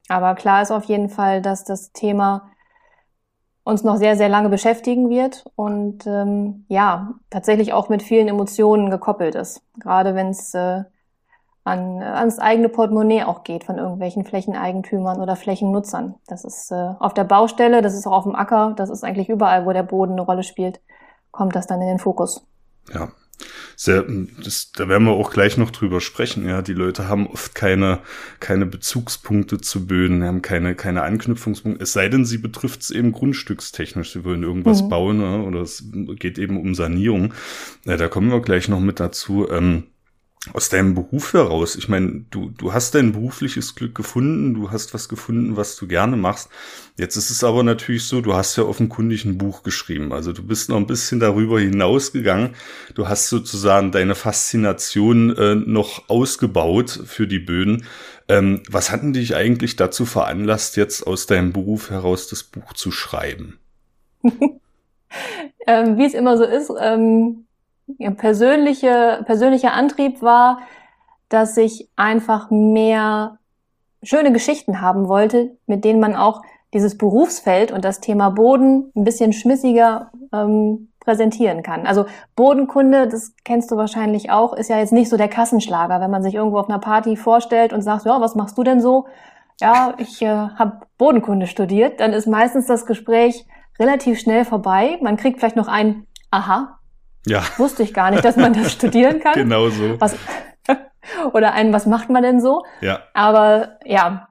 Aber 0.08 0.34
klar 0.34 0.62
ist 0.62 0.72
auf 0.72 0.84
jeden 0.84 1.08
Fall, 1.08 1.40
dass 1.40 1.64
das 1.64 1.92
Thema 1.92 2.50
uns 3.62 3.84
noch 3.84 3.96
sehr, 3.96 4.16
sehr 4.16 4.28
lange 4.28 4.48
beschäftigen 4.48 5.08
wird 5.08 5.44
und 5.54 6.06
ähm, 6.06 6.64
ja, 6.68 7.14
tatsächlich 7.28 7.72
auch 7.72 7.88
mit 7.88 8.02
vielen 8.02 8.26
Emotionen 8.26 8.90
gekoppelt 8.90 9.34
ist. 9.34 9.62
Gerade 9.78 10.14
wenn 10.14 10.28
es 10.28 10.54
äh, 10.54 10.82
an, 11.70 12.02
ans 12.02 12.38
eigene 12.38 12.68
Portemonnaie 12.68 13.24
auch 13.24 13.44
geht 13.44 13.64
von 13.64 13.78
irgendwelchen 13.78 14.24
Flächeneigentümern 14.24 15.20
oder 15.20 15.36
Flächennutzern. 15.36 16.16
Das 16.26 16.44
ist 16.44 16.70
äh, 16.70 16.94
auf 16.98 17.14
der 17.14 17.24
Baustelle, 17.24 17.82
das 17.82 17.94
ist 17.94 18.06
auch 18.06 18.12
auf 18.12 18.24
dem 18.24 18.34
Acker, 18.34 18.74
das 18.76 18.90
ist 18.90 19.04
eigentlich 19.04 19.28
überall, 19.28 19.66
wo 19.66 19.72
der 19.72 19.82
Boden 19.82 20.12
eine 20.12 20.22
Rolle 20.22 20.42
spielt, 20.42 20.80
kommt 21.30 21.54
das 21.56 21.66
dann 21.66 21.80
in 21.80 21.88
den 21.88 21.98
Fokus. 21.98 22.46
Ja, 22.92 23.08
sehr, 23.76 24.04
das, 24.44 24.72
da 24.72 24.88
werden 24.88 25.06
wir 25.06 25.12
auch 25.12 25.30
gleich 25.30 25.56
noch 25.56 25.70
drüber 25.70 26.00
sprechen. 26.00 26.46
Ja, 26.46 26.62
die 26.62 26.74
Leute 26.74 27.08
haben 27.08 27.26
oft 27.26 27.54
keine, 27.54 28.00
keine 28.38 28.66
Bezugspunkte 28.66 29.58
zu 29.58 29.86
Böden, 29.86 30.22
haben 30.22 30.42
keine, 30.42 30.74
keine 30.74 31.02
Anknüpfungspunkte. 31.02 31.82
Es 31.82 31.92
sei 31.92 32.08
denn, 32.08 32.24
sie 32.24 32.38
betrifft 32.38 32.82
es 32.82 32.90
eben 32.90 33.12
grundstückstechnisch. 33.12 34.12
Sie 34.12 34.24
wollen 34.24 34.42
irgendwas 34.42 34.82
mhm. 34.82 34.88
bauen 34.88 35.20
ja, 35.20 35.36
oder 35.40 35.60
es 35.60 35.84
geht 35.92 36.38
eben 36.38 36.60
um 36.60 36.74
Sanierung. 36.74 37.32
Ja, 37.84 37.96
da 37.96 38.08
kommen 38.08 38.30
wir 38.30 38.42
gleich 38.42 38.68
noch 38.68 38.80
mit 38.80 39.00
dazu. 39.00 39.48
Ähm, 39.50 39.84
aus 40.54 40.70
deinem 40.70 40.94
Beruf 40.94 41.34
heraus? 41.34 41.76
Ich 41.76 41.88
meine, 41.88 42.24
du, 42.30 42.50
du 42.50 42.72
hast 42.72 42.94
dein 42.94 43.12
berufliches 43.12 43.74
Glück 43.74 43.94
gefunden, 43.94 44.54
du 44.54 44.70
hast 44.70 44.94
was 44.94 45.08
gefunden, 45.08 45.56
was 45.56 45.76
du 45.76 45.86
gerne 45.86 46.16
machst. 46.16 46.48
Jetzt 46.96 47.16
ist 47.16 47.30
es 47.30 47.44
aber 47.44 47.62
natürlich 47.62 48.04
so, 48.04 48.20
du 48.22 48.34
hast 48.34 48.56
ja 48.56 48.64
offenkundig 48.64 49.24
ein 49.24 49.36
Buch 49.36 49.62
geschrieben. 49.62 50.12
Also 50.12 50.32
du 50.32 50.42
bist 50.42 50.70
noch 50.70 50.78
ein 50.78 50.86
bisschen 50.86 51.20
darüber 51.20 51.60
hinausgegangen. 51.60 52.54
Du 52.94 53.06
hast 53.06 53.28
sozusagen 53.28 53.92
deine 53.92 54.14
Faszination 54.14 55.36
äh, 55.36 55.54
noch 55.54 56.08
ausgebaut 56.08 56.90
für 57.04 57.26
die 57.26 57.38
Böden. 57.38 57.84
Ähm, 58.28 58.62
was 58.68 58.90
hat 58.90 59.02
denn 59.02 59.12
dich 59.12 59.36
eigentlich 59.36 59.76
dazu 59.76 60.06
veranlasst, 60.06 60.76
jetzt 60.76 61.06
aus 61.06 61.26
deinem 61.26 61.52
Beruf 61.52 61.90
heraus 61.90 62.28
das 62.28 62.44
Buch 62.44 62.72
zu 62.72 62.90
schreiben? 62.90 63.58
ähm, 65.66 65.98
wie 65.98 66.06
es 66.06 66.14
immer 66.14 66.38
so 66.38 66.44
ist, 66.44 66.70
ähm 66.80 67.44
persönliche, 68.16 69.22
persönlicher 69.26 69.72
Antrieb 69.72 70.22
war, 70.22 70.60
dass 71.28 71.56
ich 71.56 71.88
einfach 71.96 72.50
mehr 72.50 73.38
schöne 74.02 74.32
Geschichten 74.32 74.80
haben 74.80 75.08
wollte, 75.08 75.56
mit 75.66 75.84
denen 75.84 76.00
man 76.00 76.16
auch 76.16 76.42
dieses 76.72 76.96
Berufsfeld 76.96 77.72
und 77.72 77.84
das 77.84 78.00
Thema 78.00 78.30
Boden 78.30 78.92
ein 78.94 79.04
bisschen 79.04 79.32
schmissiger 79.32 80.10
ähm, 80.32 80.90
präsentieren 81.00 81.62
kann. 81.62 81.86
Also 81.86 82.06
Bodenkunde, 82.36 83.08
das 83.08 83.34
kennst 83.44 83.70
du 83.70 83.76
wahrscheinlich 83.76 84.30
auch, 84.30 84.52
ist 84.52 84.70
ja 84.70 84.78
jetzt 84.78 84.92
nicht 84.92 85.08
so 85.08 85.16
der 85.16 85.28
Kassenschlager, 85.28 86.00
wenn 86.00 86.10
man 86.10 86.22
sich 86.22 86.34
irgendwo 86.34 86.58
auf 86.58 86.68
einer 86.68 86.78
Party 86.78 87.16
vorstellt 87.16 87.72
und 87.72 87.82
sagt, 87.82 88.04
ja, 88.04 88.20
was 88.20 88.34
machst 88.34 88.56
du 88.56 88.62
denn 88.62 88.80
so? 88.80 89.06
Ja, 89.60 89.94
ich 89.98 90.22
äh, 90.22 90.28
habe 90.28 90.80
Bodenkunde 90.96 91.46
studiert, 91.46 92.00
dann 92.00 92.12
ist 92.12 92.26
meistens 92.26 92.66
das 92.66 92.86
Gespräch 92.86 93.46
relativ 93.78 94.20
schnell 94.20 94.44
vorbei. 94.44 94.98
Man 95.02 95.16
kriegt 95.16 95.38
vielleicht 95.38 95.56
noch 95.56 95.68
ein 95.68 96.06
Aha, 96.30 96.78
ja. 97.26 97.42
Wusste 97.56 97.82
ich 97.82 97.94
gar 97.94 98.10
nicht, 98.10 98.24
dass 98.24 98.36
man 98.36 98.52
das 98.52 98.72
studieren 98.78 99.20
kann. 99.20 99.34
Genau 99.34 99.68
so. 99.68 100.00
Was, 100.00 100.16
oder 101.32 101.52
ein, 101.52 101.72
was 101.72 101.86
macht 101.86 102.10
man 102.10 102.22
denn 102.22 102.40
so? 102.40 102.64
Ja. 102.80 103.00
Aber 103.14 103.78
ja, 103.84 104.28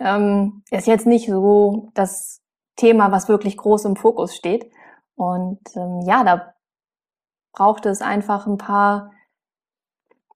ähm, 0.00 0.62
ist 0.70 0.86
jetzt 0.86 1.06
nicht 1.06 1.28
so 1.28 1.90
das 1.94 2.40
Thema, 2.76 3.12
was 3.12 3.28
wirklich 3.28 3.56
groß 3.56 3.84
im 3.84 3.96
Fokus 3.96 4.34
steht. 4.34 4.70
Und 5.14 5.60
ähm, 5.76 6.00
ja, 6.06 6.24
da 6.24 6.54
braucht 7.52 7.86
es 7.86 8.00
einfach 8.00 8.46
ein 8.46 8.58
paar 8.58 9.10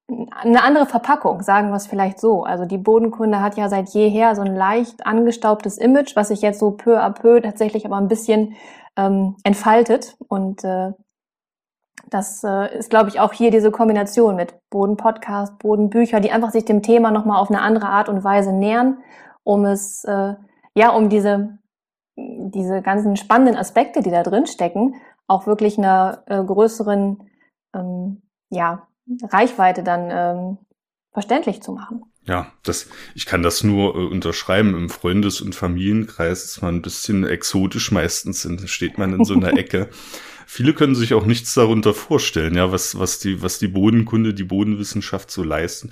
eine 0.09 0.63
andere 0.63 0.87
Verpackung, 0.87 1.43
sagen 1.43 1.71
wir 1.71 1.77
es 1.77 1.89
vielleicht 1.89 2.21
so. 2.21 2.45
Also 2.45 2.65
die 2.65 2.79
Bodenkunde 2.79 3.41
hat 3.41 3.57
ja 3.57 3.69
seit 3.69 3.89
jeher 3.89 4.37
so 4.37 4.43
ein 4.43 4.55
leicht 4.55 5.05
angestaubtes 5.05 5.79
Image, 5.79 6.15
was 6.15 6.29
sich 6.29 6.43
jetzt 6.43 6.61
so 6.61 6.71
peu 6.73 7.03
à 7.03 7.11
peu 7.11 7.41
tatsächlich 7.41 7.85
aber 7.85 7.97
ein 7.97 8.07
bisschen 8.07 8.55
ähm, 8.97 9.37
entfaltet. 9.43 10.17
Und 10.29 10.63
äh, 10.63 10.93
das 12.09 12.45
äh, 12.45 12.79
ist, 12.79 12.91
glaube 12.91 13.09
ich, 13.09 13.21
auch 13.21 13.33
hier 13.33 13.51
diese 13.51 13.71
Kombination 13.71 14.37
mit 14.37 14.55
Boden-Podcast, 14.71 15.59
Bodenbücher, 15.59 16.21
die 16.21 16.31
einfach 16.31 16.51
sich 16.51 16.65
dem 16.65 16.83
Thema 16.83 17.11
nochmal 17.11 17.41
auf 17.41 17.51
eine 17.51 17.61
andere 17.61 17.89
Art 17.89 18.09
und 18.09 18.23
Weise 18.23 18.53
nähern, 18.53 18.99
um 19.43 19.65
es, 19.65 20.05
äh, 20.05 20.35
ja, 20.75 20.91
um 20.91 21.09
diese, 21.09 21.59
diese 22.17 22.83
ganzen 22.83 23.17
spannenden 23.17 23.57
Aspekte, 23.57 24.03
die 24.03 24.11
da 24.11 24.23
drin 24.23 24.47
stecken, 24.47 24.95
auch 25.27 25.47
wirklich 25.47 25.79
einer 25.79 26.23
äh, 26.27 26.43
größeren, 26.43 27.29
ähm, 27.75 28.23
ja, 28.51 28.87
Reichweite 29.23 29.83
dann 29.83 30.09
ähm, 30.11 30.59
verständlich 31.13 31.63
zu 31.63 31.73
machen. 31.73 32.03
Ja, 32.27 32.53
das, 32.65 32.89
ich 33.15 33.25
kann 33.25 33.43
das 33.43 33.63
nur 33.63 33.95
äh, 33.95 34.07
unterschreiben. 34.07 34.75
Im 34.75 34.91
Freundes- 34.91 35.41
und 35.41 35.55
Familienkreis 35.55 36.45
ist 36.45 36.63
man 36.63 36.77
ein 36.77 36.83
bisschen 36.83 37.25
exotisch 37.25 37.93
meistens, 37.93 38.45
in, 38.45 38.67
steht 38.67 38.99
man 38.99 39.13
in 39.13 39.25
so 39.25 39.35
einer 39.35 39.53
Ecke. 39.57 39.89
Viele 40.49 40.75
können 40.75 40.95
sich 40.95 41.13
auch 41.13 41.27
nichts 41.27 41.55
darunter 41.55 41.93
vorstellen, 41.93 42.55
ja, 42.55 42.71
was, 42.71 42.97
was 42.99 43.19
die, 43.19 43.43
was 43.43 43.59
die 43.59 43.67
Bodenkunde, 43.67 44.33
die 44.33 44.45
Bodenwissenschaft 44.45 45.29
so 45.31 45.43
leisten. 45.43 45.91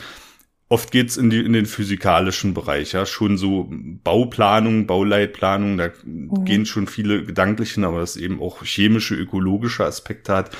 Oft 0.69 0.93
geht's 0.93 1.17
in, 1.17 1.29
die, 1.29 1.41
in 1.41 1.53
den 1.53 1.67
physikalischen 1.67 2.55
Bereich, 2.55 2.93
ja, 2.93 3.05
schon 3.05 3.37
so 3.37 3.69
Bauplanung, 3.71 4.87
Bauleitplanung, 4.87 5.77
da 5.77 5.91
mhm. 6.05 6.45
gehen 6.45 6.67
schon 6.67 6.87
viele 6.87 7.25
gedanklich 7.25 7.73
hin, 7.73 7.85
aber 7.85 7.99
das 7.99 8.17
eben 8.17 8.41
auch 8.41 8.63
chemische, 8.63 9.17
ökologische 9.17 9.85
Aspekte 9.85 10.35
hat. 10.35 10.57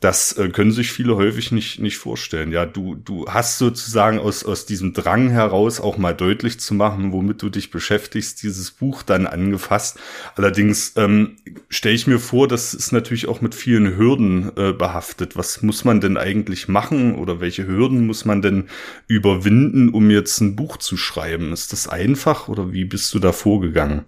Das 0.00 0.32
äh, 0.38 0.48
können 0.48 0.72
sich 0.72 0.92
viele 0.92 1.16
häufig 1.16 1.52
nicht, 1.52 1.78
nicht 1.78 1.98
vorstellen. 1.98 2.52
Ja, 2.52 2.64
du, 2.64 2.94
du 2.94 3.26
hast 3.26 3.58
sozusagen 3.58 4.18
aus, 4.18 4.44
aus 4.44 4.64
diesem 4.64 4.94
Drang 4.94 5.28
heraus 5.28 5.78
auch 5.78 5.98
mal 5.98 6.14
deutlich 6.14 6.58
zu 6.58 6.72
machen, 6.72 7.12
womit 7.12 7.42
du 7.42 7.50
dich 7.50 7.70
beschäftigst, 7.70 8.42
dieses 8.42 8.70
Buch 8.70 9.02
dann 9.02 9.26
angefasst. 9.26 9.98
Allerdings 10.36 10.94
ähm, 10.96 11.36
stelle 11.68 11.94
ich 11.94 12.06
mir 12.06 12.18
vor, 12.18 12.48
das 12.48 12.72
ist 12.72 12.92
natürlich 12.92 13.28
auch 13.28 13.42
mit 13.42 13.54
vielen 13.54 13.98
Hürden 13.98 14.50
äh, 14.56 14.72
behaftet. 14.72 15.36
Was 15.36 15.60
muss 15.60 15.84
man 15.84 16.00
denn 16.00 16.16
eigentlich 16.16 16.66
machen 16.66 17.14
oder 17.14 17.40
welche 17.40 17.66
Hürden 17.66 18.06
muss 18.06 18.24
man 18.24 18.40
denn 18.40 18.70
überwinden, 19.06 19.90
um 19.90 20.10
jetzt 20.10 20.40
ein 20.40 20.56
Buch 20.56 20.78
zu 20.78 20.96
schreiben? 20.96 21.52
Ist 21.52 21.74
das 21.74 21.88
einfach 21.88 22.48
oder 22.48 22.72
wie 22.72 22.86
bist 22.86 23.12
du 23.12 23.18
da 23.18 23.32
vorgegangen? 23.32 24.06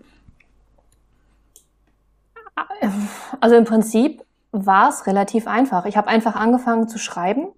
Also 3.41 3.57
im 3.57 3.65
Prinzip 3.65 4.23
war 4.53 4.91
es 4.91 5.07
relativ 5.07 5.47
einfach. 5.47 5.87
Ich 5.87 5.97
habe 5.97 6.09
einfach 6.09 6.37
angefangen 6.37 6.87
zu 6.87 6.99
schreiben. 6.99 7.49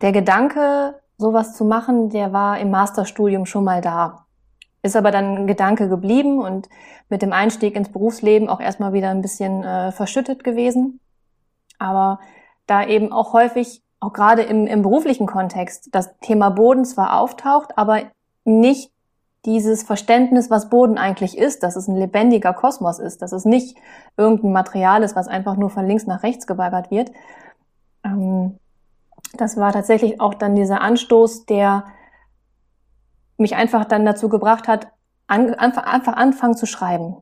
Der 0.00 0.12
Gedanke, 0.12 1.00
sowas 1.18 1.54
zu 1.54 1.64
machen, 1.64 2.10
der 2.10 2.32
war 2.32 2.58
im 2.58 2.70
Masterstudium 2.70 3.46
schon 3.46 3.64
mal 3.64 3.80
da. 3.80 4.26
Ist 4.82 4.96
aber 4.96 5.10
dann 5.10 5.36
ein 5.36 5.46
Gedanke 5.46 5.88
geblieben 5.88 6.40
und 6.40 6.68
mit 7.08 7.22
dem 7.22 7.32
Einstieg 7.32 7.76
ins 7.76 7.92
Berufsleben 7.92 8.48
auch 8.48 8.60
erstmal 8.60 8.92
wieder 8.92 9.10
ein 9.10 9.22
bisschen 9.22 9.62
äh, 9.62 9.92
verschüttet 9.92 10.44
gewesen. 10.44 11.00
Aber 11.78 12.20
da 12.66 12.84
eben 12.86 13.12
auch 13.12 13.32
häufig, 13.32 13.82
auch 14.00 14.12
gerade 14.12 14.42
im, 14.42 14.66
im 14.66 14.82
beruflichen 14.82 15.26
Kontext, 15.26 15.88
das 15.92 16.16
Thema 16.18 16.50
Boden 16.50 16.84
zwar 16.84 17.20
auftaucht, 17.20 17.76
aber 17.76 18.02
nicht 18.44 18.92
dieses 19.46 19.84
Verständnis, 19.84 20.50
was 20.50 20.68
Boden 20.68 20.98
eigentlich 20.98 21.38
ist, 21.38 21.62
dass 21.62 21.76
es 21.76 21.88
ein 21.88 21.96
lebendiger 21.96 22.52
Kosmos 22.52 22.98
ist, 22.98 23.22
dass 23.22 23.32
es 23.32 23.44
nicht 23.44 23.76
irgendein 24.16 24.52
Material 24.52 25.02
ist, 25.02 25.16
was 25.16 25.28
einfach 25.28 25.56
nur 25.56 25.70
von 25.70 25.86
links 25.86 26.06
nach 26.06 26.22
rechts 26.22 26.46
gebaggert 26.46 26.90
wird. 26.90 27.12
Ähm, 28.04 28.58
das 29.34 29.56
war 29.56 29.72
tatsächlich 29.72 30.20
auch 30.20 30.34
dann 30.34 30.54
dieser 30.54 30.80
Anstoß, 30.80 31.46
der 31.46 31.84
mich 33.38 33.54
einfach 33.54 33.84
dann 33.84 34.04
dazu 34.04 34.28
gebracht 34.28 34.68
hat, 34.68 34.88
einfach, 35.26 35.84
einfach 35.84 36.14
anfangen 36.14 36.56
zu 36.56 36.66
schreiben. 36.66 37.16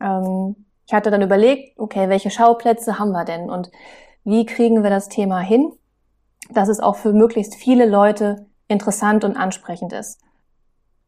Ähm, 0.00 0.56
ich 0.86 0.94
hatte 0.94 1.10
dann 1.10 1.22
überlegt, 1.22 1.78
okay, 1.78 2.08
welche 2.08 2.30
Schauplätze 2.30 2.98
haben 2.98 3.12
wir 3.12 3.24
denn 3.24 3.50
und 3.50 3.70
wie 4.24 4.46
kriegen 4.46 4.82
wir 4.82 4.90
das 4.90 5.08
Thema 5.08 5.40
hin, 5.40 5.72
dass 6.50 6.68
es 6.68 6.80
auch 6.80 6.96
für 6.96 7.12
möglichst 7.12 7.54
viele 7.54 7.86
Leute 7.86 8.46
interessant 8.68 9.24
und 9.24 9.36
ansprechend 9.36 9.92
ist. 9.92 10.20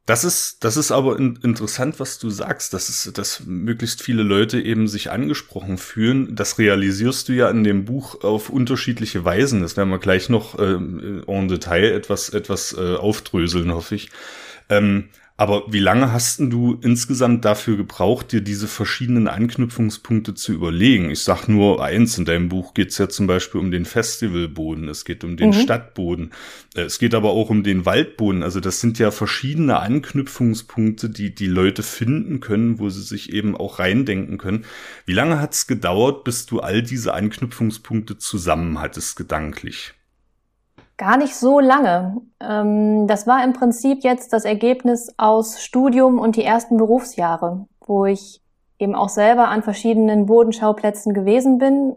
Das 0.07 0.23
ist, 0.23 0.65
das 0.65 0.77
ist 0.77 0.93
aber 0.93 1.19
in, 1.19 1.37
interessant, 1.43 1.99
was 1.99 2.19
du 2.19 2.29
sagst, 2.29 2.75
dass 2.75 2.91
es, 2.91 3.11
dass 3.15 3.45
möglichst 3.47 4.03
viele 4.03 4.23
Leute 4.23 4.61
eben 4.61 4.87
sich 4.87 5.11
angesprochen 5.11 5.79
fühlen. 5.79 6.37
Das 6.37 6.59
realisierst 6.59 7.29
du 7.29 7.33
ja 7.33 7.49
in 7.49 7.65
dem 7.65 7.87
Buch 7.87 8.23
auf 8.23 8.51
unterschiedliche 8.51 9.25
Weisen. 9.25 9.63
Das 9.63 9.79
werden 9.79 9.89
wir 9.89 9.99
gleich 9.99 10.29
noch 10.29 10.59
äh, 10.59 10.75
en 10.75 11.49
Detail 11.49 11.93
etwas, 11.93 12.29
etwas 12.29 12.75
äh, 12.75 12.97
aufdröseln, 12.97 13.73
hoffe 13.73 13.95
ich. 13.95 14.11
Ähm, 14.69 15.09
aber 15.37 15.65
wie 15.67 15.81
lange 15.81 16.13
hast 16.13 16.39
denn 16.39 16.49
du 16.49 16.79
insgesamt 16.81 17.45
dafür 17.45 17.77
gebraucht, 17.77 18.31
dir 18.31 18.41
diese 18.41 18.69
verschiedenen 18.69 19.27
Anknüpfungspunkte 19.27 20.35
zu 20.35 20.53
überlegen? 20.53 21.11
Ich 21.11 21.25
sag 21.25 21.49
nur 21.49 21.83
eins, 21.83 22.17
in 22.19 22.25
deinem 22.25 22.49
Buch 22.49 22.73
geht's 22.73 22.99
ja 22.99 23.09
zum 23.09 23.27
Beispiel 23.27 23.61
um 23.61 23.73
den 23.73 23.85
Festivalboden, 23.85 24.89
es 24.89 25.05
geht 25.05 25.25
um 25.25 25.37
den 25.37 25.49
mhm. 25.49 25.55
Stadtboden, 25.55 26.33
äh, 26.77 26.83
es 26.83 27.01
geht 27.01 27.15
aber 27.15 27.31
auch 27.31 27.51
um 27.51 27.65
den 27.65 27.85
Waldboden. 27.85 28.45
Also 28.45 28.61
das 28.61 28.81
sind 28.81 29.01
ja 29.01 29.11
verschiedene 29.11 29.81
Anknüpfungspunkte, 29.81 31.11
die 31.11 31.35
die 31.35 31.49
Leute 31.49 31.83
finden 31.83 32.39
können, 32.39 32.79
wo 32.79 32.89
sie 32.89 33.03
sich 33.03 33.33
eben 33.33 33.57
auch 33.57 33.81
reindenken 33.81 34.39
können. 34.39 34.65
Wie 35.05 35.15
lange 35.15 35.41
hat's 35.41 35.67
gedauert, 35.67 36.23
bis 36.23 36.47
du 36.47 36.61
all 36.61 36.81
diese 36.81 37.13
Anknüpfungspunkte 37.13 38.19
zusammen 38.19 38.79
hattest, 38.79 39.17
gedanklich? 39.17 39.95
Gar 40.97 41.17
nicht 41.17 41.35
so 41.35 41.59
lange. 41.59 42.23
Ähm, 42.41 43.07
das 43.09 43.27
war 43.27 43.43
im 43.43 43.53
Prinzip 43.53 44.05
jetzt 44.05 44.33
das 44.33 44.45
Ergebnis 44.45 45.13
aus 45.17 45.61
Studium 45.61 46.21
und 46.21 46.37
die 46.37 46.45
ersten 46.45 46.77
Berufsjahre, 46.77 47.67
wo 47.85 48.05
ich 48.07 48.41
eben 48.79 48.95
auch 48.95 49.09
selber 49.09 49.49
an 49.49 49.63
verschiedenen 49.63 50.27
Bodenschauplätzen 50.27 51.13
gewesen 51.13 51.59
bin, 51.59 51.97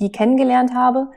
die 0.00 0.10
kennengelernt 0.10 0.74
habe. 0.74 1.08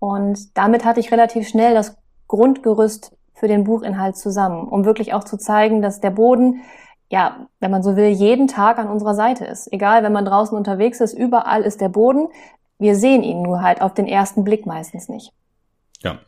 Und 0.00 0.56
damit 0.56 0.84
hatte 0.84 1.00
ich 1.00 1.12
relativ 1.12 1.48
schnell 1.48 1.74
das 1.74 1.96
Grundgerüst 2.26 3.16
für 3.34 3.46
den 3.46 3.64
Buchinhalt 3.64 4.16
zusammen, 4.16 4.66
um 4.66 4.84
wirklich 4.84 5.14
auch 5.14 5.24
zu 5.24 5.36
zeigen, 5.36 5.80
dass 5.80 6.00
der 6.00 6.10
Boden, 6.10 6.62
ja, 7.10 7.46
wenn 7.60 7.70
man 7.70 7.82
so 7.82 7.94
will, 7.96 8.08
jeden 8.08 8.48
Tag 8.48 8.78
an 8.78 8.88
unserer 8.88 9.14
Seite 9.14 9.44
ist. 9.44 9.72
Egal, 9.72 10.02
wenn 10.02 10.12
man 10.12 10.24
draußen 10.24 10.56
unterwegs 10.56 11.00
ist, 11.00 11.14
überall 11.14 11.62
ist 11.62 11.80
der 11.80 11.88
Boden. 11.88 12.28
Wir 12.78 12.96
sehen 12.96 13.22
ihn 13.22 13.42
nur 13.42 13.62
halt 13.62 13.80
auf 13.80 13.94
den 13.94 14.06
ersten 14.06 14.42
Blick 14.42 14.66
meistens 14.66 15.08
nicht. 15.08 15.32
Ja, 16.04 16.20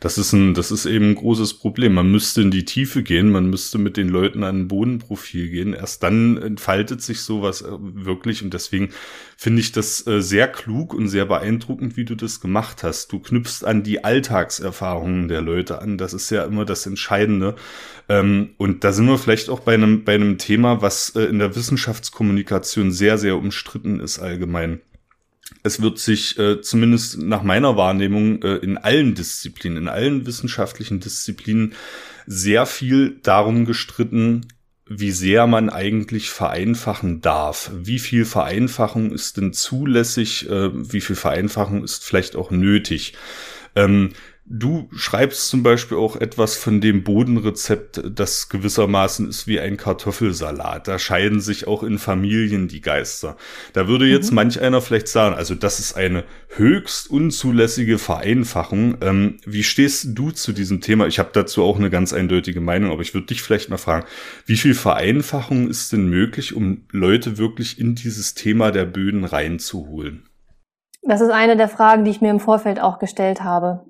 das 0.00 0.16
ist 0.16 0.32
ein, 0.32 0.54
das 0.54 0.70
ist 0.70 0.86
eben 0.86 1.10
ein 1.10 1.14
großes 1.14 1.52
Problem. 1.58 1.92
Man 1.92 2.10
müsste 2.10 2.40
in 2.40 2.50
die 2.50 2.64
Tiefe 2.64 3.02
gehen, 3.02 3.30
man 3.30 3.50
müsste 3.50 3.76
mit 3.76 3.98
den 3.98 4.08
Leuten 4.08 4.42
an 4.42 4.60
ein 4.60 4.68
Bodenprofil 4.68 5.50
gehen. 5.50 5.74
Erst 5.74 6.02
dann 6.02 6.38
entfaltet 6.38 7.02
sich 7.02 7.20
sowas 7.20 7.60
äh, 7.60 7.66
wirklich 7.78 8.42
und 8.42 8.54
deswegen 8.54 8.88
finde 9.36 9.60
ich 9.60 9.70
das 9.70 10.06
äh, 10.06 10.22
sehr 10.22 10.48
klug 10.48 10.94
und 10.94 11.08
sehr 11.08 11.26
beeindruckend, 11.26 11.98
wie 11.98 12.06
du 12.06 12.14
das 12.14 12.40
gemacht 12.40 12.82
hast. 12.82 13.12
Du 13.12 13.18
knüpfst 13.18 13.64
an 13.64 13.82
die 13.82 14.02
Alltagserfahrungen 14.02 15.28
der 15.28 15.42
Leute 15.42 15.82
an. 15.82 15.98
Das 15.98 16.14
ist 16.14 16.30
ja 16.30 16.44
immer 16.46 16.64
das 16.64 16.86
Entscheidende. 16.86 17.54
Ähm, 18.08 18.54
und 18.56 18.82
da 18.82 18.92
sind 18.92 19.08
wir 19.08 19.18
vielleicht 19.18 19.50
auch 19.50 19.60
bei 19.60 19.74
einem, 19.74 20.04
bei 20.04 20.14
einem 20.14 20.38
Thema, 20.38 20.80
was 20.80 21.10
äh, 21.16 21.24
in 21.24 21.38
der 21.38 21.54
Wissenschaftskommunikation 21.54 22.92
sehr, 22.92 23.18
sehr 23.18 23.36
umstritten 23.36 24.00
ist 24.00 24.20
allgemein 24.20 24.80
es 25.62 25.80
wird 25.80 25.98
sich 25.98 26.38
äh, 26.38 26.60
zumindest 26.60 27.18
nach 27.18 27.42
meiner 27.42 27.76
Wahrnehmung 27.76 28.42
äh, 28.42 28.56
in 28.56 28.76
allen 28.78 29.14
Disziplinen, 29.14 29.78
in 29.78 29.88
allen 29.88 30.26
wissenschaftlichen 30.26 31.00
Disziplinen 31.00 31.74
sehr 32.26 32.66
viel 32.66 33.18
darum 33.22 33.64
gestritten, 33.64 34.46
wie 34.86 35.10
sehr 35.10 35.46
man 35.46 35.68
eigentlich 35.68 36.30
vereinfachen 36.30 37.20
darf. 37.20 37.70
Wie 37.74 37.98
viel 37.98 38.24
Vereinfachung 38.24 39.12
ist 39.12 39.36
denn 39.36 39.52
zulässig? 39.52 40.48
Äh, 40.48 40.70
wie 40.72 41.00
viel 41.00 41.16
Vereinfachung 41.16 41.84
ist 41.84 42.04
vielleicht 42.04 42.36
auch 42.36 42.50
nötig? 42.50 43.14
Ähm, 43.74 44.10
Du 44.50 44.88
schreibst 44.96 45.48
zum 45.48 45.62
Beispiel 45.62 45.98
auch 45.98 46.16
etwas 46.16 46.56
von 46.56 46.80
dem 46.80 47.04
Bodenrezept, 47.04 48.00
das 48.14 48.48
gewissermaßen 48.48 49.28
ist 49.28 49.46
wie 49.46 49.60
ein 49.60 49.76
Kartoffelsalat. 49.76 50.88
Da 50.88 50.98
scheiden 50.98 51.42
sich 51.42 51.66
auch 51.66 51.82
in 51.82 51.98
Familien 51.98 52.66
die 52.66 52.80
Geister. 52.80 53.36
Da 53.74 53.88
würde 53.88 54.06
jetzt 54.06 54.30
mhm. 54.30 54.36
manch 54.36 54.58
einer 54.58 54.80
vielleicht 54.80 55.08
sagen, 55.08 55.34
also 55.34 55.54
das 55.54 55.80
ist 55.80 55.98
eine 55.98 56.24
höchst 56.56 57.10
unzulässige 57.10 57.98
Vereinfachung. 57.98 58.96
Ähm, 59.02 59.36
wie 59.44 59.62
stehst 59.62 60.16
du 60.16 60.30
zu 60.30 60.52
diesem 60.52 60.80
Thema? 60.80 61.06
Ich 61.08 61.18
habe 61.18 61.28
dazu 61.34 61.62
auch 61.62 61.76
eine 61.76 61.90
ganz 61.90 62.14
eindeutige 62.14 62.62
Meinung, 62.62 62.90
aber 62.90 63.02
ich 63.02 63.12
würde 63.12 63.26
dich 63.26 63.42
vielleicht 63.42 63.68
mal 63.68 63.76
fragen, 63.76 64.06
wie 64.46 64.56
viel 64.56 64.74
Vereinfachung 64.74 65.68
ist 65.68 65.92
denn 65.92 66.08
möglich, 66.08 66.56
um 66.56 66.86
Leute 66.90 67.36
wirklich 67.36 67.78
in 67.78 67.96
dieses 67.96 68.32
Thema 68.32 68.70
der 68.70 68.86
Böden 68.86 69.24
reinzuholen? 69.24 70.26
Das 71.02 71.20
ist 71.20 71.30
eine 71.30 71.58
der 71.58 71.68
Fragen, 71.68 72.04
die 72.04 72.10
ich 72.10 72.22
mir 72.22 72.30
im 72.30 72.40
Vorfeld 72.40 72.80
auch 72.80 72.98
gestellt 72.98 73.42
habe 73.42 73.84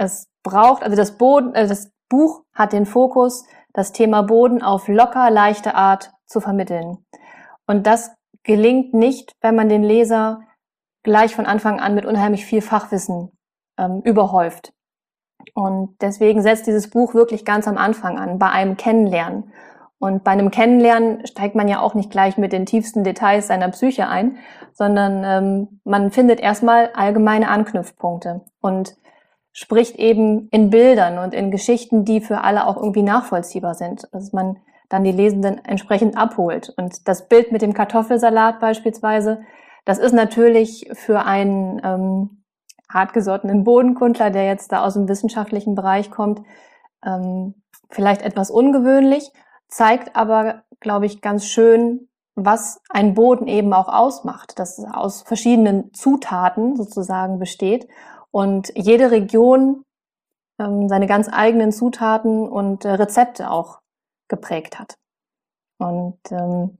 es 0.00 0.28
braucht, 0.42 0.82
also 0.82 0.96
das 0.96 1.18
Boden, 1.18 1.54
also 1.54 1.68
das 1.68 1.90
Buch 2.08 2.42
hat 2.54 2.72
den 2.72 2.86
Fokus, 2.86 3.44
das 3.72 3.92
Thema 3.92 4.22
Boden 4.22 4.62
auf 4.62 4.88
locker, 4.88 5.30
leichte 5.30 5.74
Art 5.74 6.10
zu 6.26 6.40
vermitteln. 6.40 7.04
Und 7.66 7.86
das 7.86 8.10
gelingt 8.42 8.94
nicht, 8.94 9.36
wenn 9.42 9.54
man 9.54 9.68
den 9.68 9.82
Leser 9.82 10.40
gleich 11.02 11.34
von 11.34 11.46
Anfang 11.46 11.80
an 11.80 11.94
mit 11.94 12.06
unheimlich 12.06 12.46
viel 12.46 12.62
Fachwissen 12.62 13.30
ähm, 13.78 14.00
überhäuft. 14.02 14.72
Und 15.54 15.96
deswegen 16.00 16.42
setzt 16.42 16.66
dieses 16.66 16.90
Buch 16.90 17.14
wirklich 17.14 17.44
ganz 17.44 17.68
am 17.68 17.78
Anfang 17.78 18.18
an, 18.18 18.38
bei 18.38 18.50
einem 18.50 18.76
Kennenlernen. 18.76 19.52
Und 19.98 20.24
bei 20.24 20.30
einem 20.30 20.50
Kennenlernen 20.50 21.26
steigt 21.26 21.54
man 21.54 21.68
ja 21.68 21.80
auch 21.80 21.94
nicht 21.94 22.10
gleich 22.10 22.38
mit 22.38 22.52
den 22.52 22.64
tiefsten 22.64 23.04
Details 23.04 23.46
seiner 23.46 23.68
Psyche 23.68 24.08
ein, 24.08 24.38
sondern 24.72 25.24
ähm, 25.24 25.80
man 25.84 26.10
findet 26.10 26.40
erstmal 26.40 26.90
allgemeine 26.94 27.48
Anknüpfpunkte 27.48 28.40
und 28.60 28.96
spricht 29.60 29.96
eben 29.96 30.48
in 30.48 30.70
Bildern 30.70 31.18
und 31.18 31.34
in 31.34 31.50
Geschichten, 31.50 32.06
die 32.06 32.22
für 32.22 32.40
alle 32.40 32.66
auch 32.66 32.78
irgendwie 32.78 33.02
nachvollziehbar 33.02 33.74
sind, 33.74 34.08
dass 34.10 34.32
man 34.32 34.56
dann 34.88 35.04
die 35.04 35.12
Lesenden 35.12 35.62
entsprechend 35.62 36.16
abholt. 36.16 36.72
Und 36.78 37.06
das 37.06 37.28
Bild 37.28 37.52
mit 37.52 37.60
dem 37.60 37.74
Kartoffelsalat 37.74 38.58
beispielsweise, 38.58 39.42
das 39.84 39.98
ist 39.98 40.14
natürlich 40.14 40.88
für 40.94 41.26
einen 41.26 41.78
ähm, 41.84 42.42
hartgesottenen 42.88 43.62
Bodenkundler, 43.62 44.30
der 44.30 44.46
jetzt 44.46 44.72
da 44.72 44.82
aus 44.82 44.94
dem 44.94 45.08
wissenschaftlichen 45.08 45.74
Bereich 45.74 46.10
kommt, 46.10 46.40
ähm, 47.04 47.62
vielleicht 47.90 48.22
etwas 48.22 48.50
ungewöhnlich, 48.50 49.30
zeigt 49.68 50.16
aber, 50.16 50.62
glaube 50.80 51.04
ich, 51.04 51.20
ganz 51.20 51.44
schön, 51.44 52.08
was 52.34 52.80
ein 52.88 53.12
Boden 53.12 53.46
eben 53.46 53.74
auch 53.74 53.88
ausmacht, 53.88 54.58
dass 54.58 54.78
es 54.78 54.86
aus 54.90 55.20
verschiedenen 55.20 55.92
Zutaten 55.92 56.76
sozusagen 56.76 57.38
besteht 57.38 57.86
und 58.30 58.72
jede 58.74 59.10
Region 59.10 59.84
ähm, 60.58 60.88
seine 60.88 61.06
ganz 61.06 61.28
eigenen 61.30 61.72
Zutaten 61.72 62.48
und 62.48 62.84
äh, 62.84 62.90
Rezepte 62.90 63.50
auch 63.50 63.80
geprägt 64.28 64.78
hat. 64.78 64.96
Und 65.78 66.18
ähm, 66.30 66.78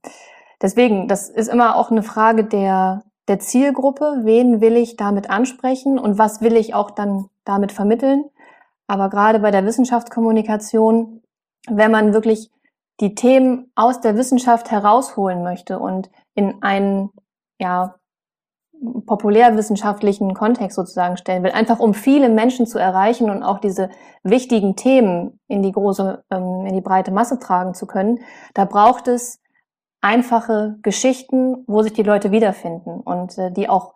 deswegen, 0.60 1.08
das 1.08 1.28
ist 1.28 1.48
immer 1.48 1.76
auch 1.76 1.90
eine 1.90 2.02
Frage 2.02 2.44
der, 2.44 3.04
der 3.28 3.38
Zielgruppe, 3.38 4.20
wen 4.22 4.60
will 4.60 4.76
ich 4.76 4.96
damit 4.96 5.30
ansprechen 5.30 5.98
und 5.98 6.18
was 6.18 6.40
will 6.40 6.56
ich 6.56 6.74
auch 6.74 6.90
dann 6.90 7.28
damit 7.44 7.72
vermitteln. 7.72 8.24
Aber 8.86 9.08
gerade 9.08 9.38
bei 9.38 9.50
der 9.50 9.64
Wissenschaftskommunikation, 9.64 11.22
wenn 11.68 11.90
man 11.90 12.12
wirklich 12.12 12.50
die 13.00 13.14
Themen 13.14 13.72
aus 13.74 14.00
der 14.00 14.16
Wissenschaft 14.16 14.70
herausholen 14.70 15.42
möchte 15.42 15.78
und 15.78 16.10
in 16.34 16.62
einen 16.62 17.10
ja, 17.58 17.94
populärwissenschaftlichen 19.06 20.34
Kontext 20.34 20.76
sozusagen 20.76 21.16
stellen 21.16 21.42
will, 21.42 21.50
einfach 21.52 21.78
um 21.78 21.94
viele 21.94 22.28
Menschen 22.28 22.66
zu 22.66 22.78
erreichen 22.78 23.30
und 23.30 23.42
auch 23.42 23.58
diese 23.58 23.90
wichtigen 24.22 24.76
Themen 24.76 25.38
in 25.48 25.62
die 25.62 25.72
große, 25.72 26.24
ähm, 26.30 26.66
in 26.66 26.74
die 26.74 26.80
breite 26.80 27.10
Masse 27.10 27.38
tragen 27.38 27.74
zu 27.74 27.86
können, 27.86 28.20
da 28.54 28.64
braucht 28.64 29.08
es 29.08 29.40
einfache 30.00 30.78
Geschichten, 30.82 31.64
wo 31.66 31.82
sich 31.82 31.92
die 31.92 32.02
Leute 32.02 32.30
wiederfinden 32.30 33.00
und 33.00 33.36
äh, 33.38 33.50
die 33.52 33.68
auch 33.68 33.94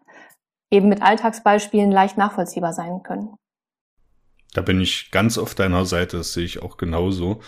eben 0.71 0.89
mit 0.89 1.03
Alltagsbeispielen 1.03 1.91
leicht 1.91 2.19
nachvollziehbar 2.19 2.73
sein 2.73 3.03
können. 3.03 3.37
Da 4.55 4.63
bin 4.63 4.81
ich 4.81 5.11
ganz 5.11 5.37
auf 5.37 5.55
deiner 5.55 5.85
Seite, 5.85 6.17
das 6.19 6.33
sehe 6.33 6.45
ich 6.45 6.63
auch 6.63 6.77
genauso. 6.77 7.43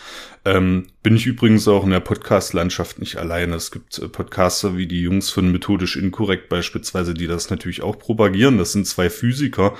Ähm, 0.45 0.89
bin 1.05 1.15
ich 1.15 1.25
übrigens 1.25 1.67
auch 1.69 1.85
in 1.85 1.91
der 1.91 2.01
Podcast-Landschaft 2.01 2.99
nicht 2.99 3.17
alleine. 3.17 3.55
Es 3.55 3.71
gibt 3.71 3.99
äh, 3.99 4.09
Podcaster 4.09 4.77
wie 4.77 4.89
die 4.89 5.03
Jungs 5.03 5.31
von 5.31 5.51
Methodisch 5.53 5.97
Inkorrekt 5.97 6.49
beispielsweise, 6.49 7.15
die 7.15 7.29
das 7.29 7.49
natürlich 7.49 7.83
auch 7.83 7.97
propagieren. 7.97 8.59
Das 8.59 8.73
sind 8.73 8.89
zwei 8.89 9.09
Physiker, 9.09 9.75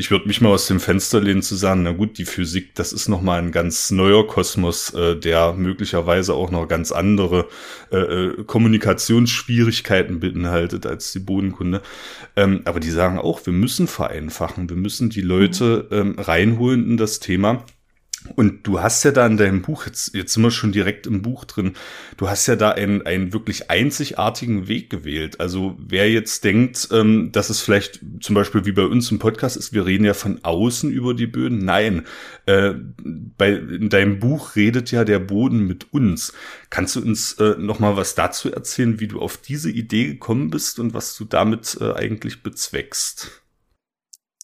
ich 0.00 0.10
würde 0.10 0.26
mich 0.26 0.40
mal 0.40 0.48
aus 0.48 0.66
dem 0.66 0.80
Fenster 0.80 1.20
lehnen 1.20 1.42
zu 1.42 1.54
sagen, 1.54 1.82
na 1.82 1.92
gut, 1.92 2.16
die 2.16 2.24
Physik, 2.24 2.74
das 2.74 2.94
ist 2.94 3.08
nochmal 3.08 3.38
ein 3.38 3.52
ganz 3.52 3.90
neuer 3.90 4.26
Kosmos, 4.26 4.94
äh, 4.94 5.14
der 5.14 5.52
möglicherweise 5.52 6.32
auch 6.32 6.50
noch 6.50 6.66
ganz 6.66 6.90
andere 6.90 7.48
äh, 7.92 7.98
äh, 7.98 8.44
Kommunikationsschwierigkeiten 8.44 10.18
beinhaltet 10.18 10.86
als 10.86 11.12
die 11.12 11.18
Bodenkunde. 11.18 11.82
Ähm, 12.34 12.62
aber 12.64 12.80
die 12.80 12.90
sagen 12.90 13.18
auch, 13.18 13.44
wir 13.44 13.52
müssen 13.52 13.86
vereinfachen, 13.86 14.70
wir 14.70 14.76
müssen 14.76 15.10
die 15.10 15.20
Leute 15.20 15.86
ähm, 15.90 16.18
reinholen 16.18 16.90
in 16.92 16.96
das 16.96 17.20
Thema. 17.20 17.66
Und 18.36 18.66
du 18.66 18.80
hast 18.80 19.02
ja 19.04 19.12
da 19.12 19.26
in 19.26 19.38
deinem 19.38 19.62
Buch, 19.62 19.86
jetzt, 19.86 20.14
jetzt 20.14 20.34
sind 20.34 20.42
wir 20.42 20.50
schon 20.50 20.72
direkt 20.72 21.06
im 21.06 21.22
Buch 21.22 21.46
drin, 21.46 21.74
du 22.18 22.28
hast 22.28 22.46
ja 22.46 22.54
da 22.54 22.70
einen, 22.70 23.02
einen 23.06 23.32
wirklich 23.32 23.70
einzigartigen 23.70 24.68
Weg 24.68 24.90
gewählt. 24.90 25.40
Also 25.40 25.76
wer 25.78 26.10
jetzt 26.10 26.44
denkt, 26.44 26.88
ähm, 26.92 27.32
dass 27.32 27.48
es 27.48 27.60
vielleicht 27.60 28.00
zum 28.20 28.34
Beispiel 28.34 28.66
wie 28.66 28.72
bei 28.72 28.84
uns 28.84 29.10
im 29.10 29.18
Podcast 29.18 29.56
ist, 29.56 29.72
wir 29.72 29.86
reden 29.86 30.04
ja 30.04 30.12
von 30.12 30.40
außen 30.42 30.90
über 30.90 31.14
die 31.14 31.26
Böden. 31.26 31.64
Nein, 31.64 32.06
äh, 32.44 32.74
bei, 33.02 33.52
in 33.52 33.88
deinem 33.88 34.18
Buch 34.18 34.54
redet 34.54 34.90
ja 34.90 35.04
der 35.04 35.18
Boden 35.18 35.66
mit 35.66 35.92
uns. 35.92 36.34
Kannst 36.68 36.96
du 36.96 37.00
uns 37.00 37.34
äh, 37.34 37.56
noch 37.58 37.78
mal 37.78 37.96
was 37.96 38.14
dazu 38.14 38.52
erzählen, 38.52 39.00
wie 39.00 39.08
du 39.08 39.20
auf 39.20 39.38
diese 39.38 39.70
Idee 39.70 40.06
gekommen 40.08 40.50
bist 40.50 40.78
und 40.78 40.92
was 40.92 41.16
du 41.16 41.24
damit 41.24 41.78
äh, 41.80 41.92
eigentlich 41.94 42.42
bezweckst? 42.42 43.42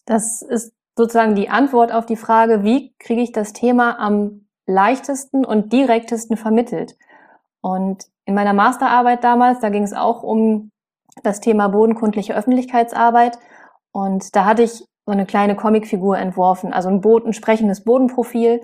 Das 0.07 0.41
ist 0.49 0.73
sozusagen 0.97 1.35
die 1.35 1.49
Antwort 1.49 1.93
auf 1.93 2.07
die 2.07 2.17
Frage, 2.17 2.65
wie 2.65 2.95
kriege 2.99 3.23
ich 3.23 3.33
das 3.33 3.53
Thema 3.53 3.99
am 3.99 4.47
leichtesten 4.67 5.45
und 5.45 5.73
direktesten 5.73 6.37
vermittelt. 6.37 6.97
Und 7.61 8.05
in 8.25 8.35
meiner 8.35 8.53
Masterarbeit 8.53 9.23
damals, 9.23 9.61
da 9.61 9.69
ging 9.69 9.85
es 9.85 9.93
auch 9.93 10.23
um 10.23 10.71
das 11.23 11.41
Thema 11.41 11.69
bodenkundliche 11.69 12.35
Öffentlichkeitsarbeit. 12.35 13.39
Und 13.93 14.35
da 14.35 14.45
hatte 14.45 14.63
ich 14.63 14.85
so 15.07 15.13
eine 15.13 15.27
kleine 15.27 15.55
Comicfigur 15.55 16.19
entworfen, 16.19 16.73
also 16.73 16.89
ein, 16.89 17.01
Boden, 17.01 17.29
ein 17.29 17.33
sprechendes 17.33 17.85
Bodenprofil. 17.85 18.63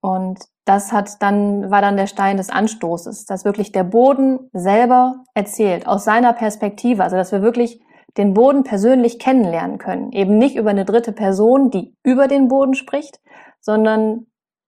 Und 0.00 0.40
das 0.64 0.92
hat 0.92 1.22
dann, 1.22 1.70
war 1.70 1.82
dann 1.82 1.96
der 1.96 2.06
Stein 2.06 2.36
des 2.36 2.50
Anstoßes, 2.50 3.26
dass 3.26 3.44
wirklich 3.44 3.72
der 3.72 3.84
Boden 3.84 4.48
selber 4.52 5.24
erzählt, 5.34 5.86
aus 5.86 6.04
seiner 6.04 6.32
Perspektive. 6.32 7.02
Also, 7.02 7.16
dass 7.16 7.32
wir 7.32 7.42
wirklich 7.42 7.80
den 8.16 8.34
Boden 8.34 8.64
persönlich 8.64 9.18
kennenlernen 9.18 9.78
können. 9.78 10.12
Eben 10.12 10.38
nicht 10.38 10.56
über 10.56 10.70
eine 10.70 10.84
dritte 10.84 11.12
Person, 11.12 11.70
die 11.70 11.94
über 12.02 12.26
den 12.26 12.48
Boden 12.48 12.74
spricht, 12.74 13.20
sondern 13.60 14.26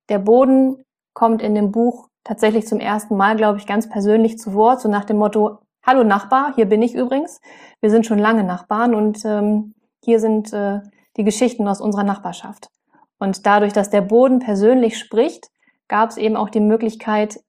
der 0.09 0.19
Boden 0.19 0.85
kommt 1.15 1.43
in 1.43 1.55
dem 1.55 1.73
Buch 1.73 2.09
tatsächlich 2.25 2.67
zum 2.67 2.81
ersten 2.81 3.17
Mal, 3.17 3.37
glaube 3.37 3.59
ich, 3.59 3.67
ganz 3.67 3.89
persönlich 3.89 4.39
zu 4.39 4.55
Wort, 4.55 4.81
so 4.81 4.89
nach 4.89 5.05
dem 5.05 5.17
Motto, 5.19 5.59
Hallo 5.85 6.05
Nachbar, 6.05 6.55
hier 6.55 6.67
bin 6.67 6.83
ich 6.83 6.95
übrigens. 6.95 7.41
Wir 7.81 7.91
sind 7.91 8.05
schon 8.05 8.19
lange 8.19 8.45
Nachbarn 8.45 8.95
und 8.95 9.25
ähm, 9.25 9.75
hier 10.05 10.21
sind 10.21 10.53
äh, 10.53 10.81
die 11.17 11.25
Geschichten 11.25 11.67
aus 11.67 11.81
unserer 11.81 12.05
Nachbarschaft. 12.05 12.69
Und 13.19 13.47
dadurch, 13.47 13.73
dass 13.73 13.91
der 13.91 14.03
Boden 14.03 14.41
persönlich 14.41 14.99
spricht, 14.99 15.49
gab 15.89 16.11
es 16.11 16.17
eben 16.17 16.37
auch 16.37 16.51
die 16.51 16.61
Möglichkeit, 16.61 17.41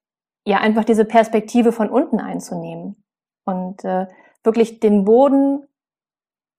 ja 0.46 0.58
einfach 0.58 0.84
diese 0.84 1.04
Perspektive 1.04 1.72
von 1.72 1.88
unten 1.88 2.20
einzunehmen 2.20 3.02
und 3.44 3.84
äh, 3.84 4.06
wirklich 4.42 4.80
den 4.80 5.04
Boden 5.04 5.66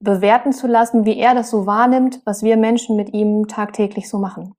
bewerten 0.03 0.53
zu 0.53 0.67
lassen, 0.67 1.05
wie 1.05 1.17
er 1.17 1.33
das 1.33 1.49
so 1.49 1.65
wahrnimmt, 1.65 2.21
was 2.25 2.43
wir 2.43 2.57
Menschen 2.57 2.95
mit 2.95 3.13
ihm 3.13 3.47
tagtäglich 3.47 4.09
so 4.09 4.19
machen. 4.19 4.53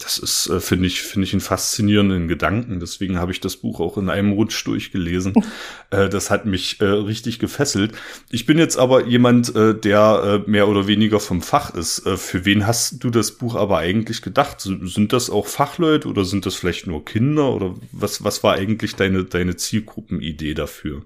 Das 0.00 0.16
ist, 0.16 0.48
äh, 0.48 0.60
finde 0.60 0.86
ich, 0.86 1.02
finde 1.02 1.26
ich 1.26 1.32
einen 1.32 1.40
faszinierenden 1.40 2.28
Gedanken. 2.28 2.78
Deswegen 2.78 3.18
habe 3.18 3.32
ich 3.32 3.40
das 3.40 3.56
Buch 3.56 3.80
auch 3.80 3.98
in 3.98 4.08
einem 4.08 4.30
Rutsch 4.30 4.64
durchgelesen. 4.64 5.34
äh, 5.90 6.08
das 6.08 6.30
hat 6.30 6.46
mich 6.46 6.80
äh, 6.80 6.84
richtig 6.84 7.40
gefesselt. 7.40 7.92
Ich 8.30 8.46
bin 8.46 8.58
jetzt 8.58 8.78
aber 8.78 9.06
jemand, 9.06 9.54
äh, 9.56 9.74
der 9.74 10.44
äh, 10.46 10.50
mehr 10.50 10.68
oder 10.68 10.86
weniger 10.86 11.18
vom 11.18 11.42
Fach 11.42 11.74
ist. 11.74 12.06
Äh, 12.06 12.16
für 12.16 12.44
wen 12.44 12.64
hast 12.64 13.02
du 13.02 13.10
das 13.10 13.32
Buch 13.32 13.56
aber 13.56 13.78
eigentlich 13.78 14.22
gedacht? 14.22 14.60
Sind 14.60 15.12
das 15.12 15.30
auch 15.30 15.48
Fachleute 15.48 16.06
oder 16.06 16.24
sind 16.24 16.46
das 16.46 16.54
vielleicht 16.54 16.86
nur 16.86 17.04
Kinder? 17.04 17.52
Oder 17.52 17.74
was, 17.90 18.22
was 18.22 18.44
war 18.44 18.54
eigentlich 18.54 18.94
deine, 18.94 19.24
deine 19.24 19.56
Zielgruppenidee 19.56 20.54
dafür? 20.54 21.02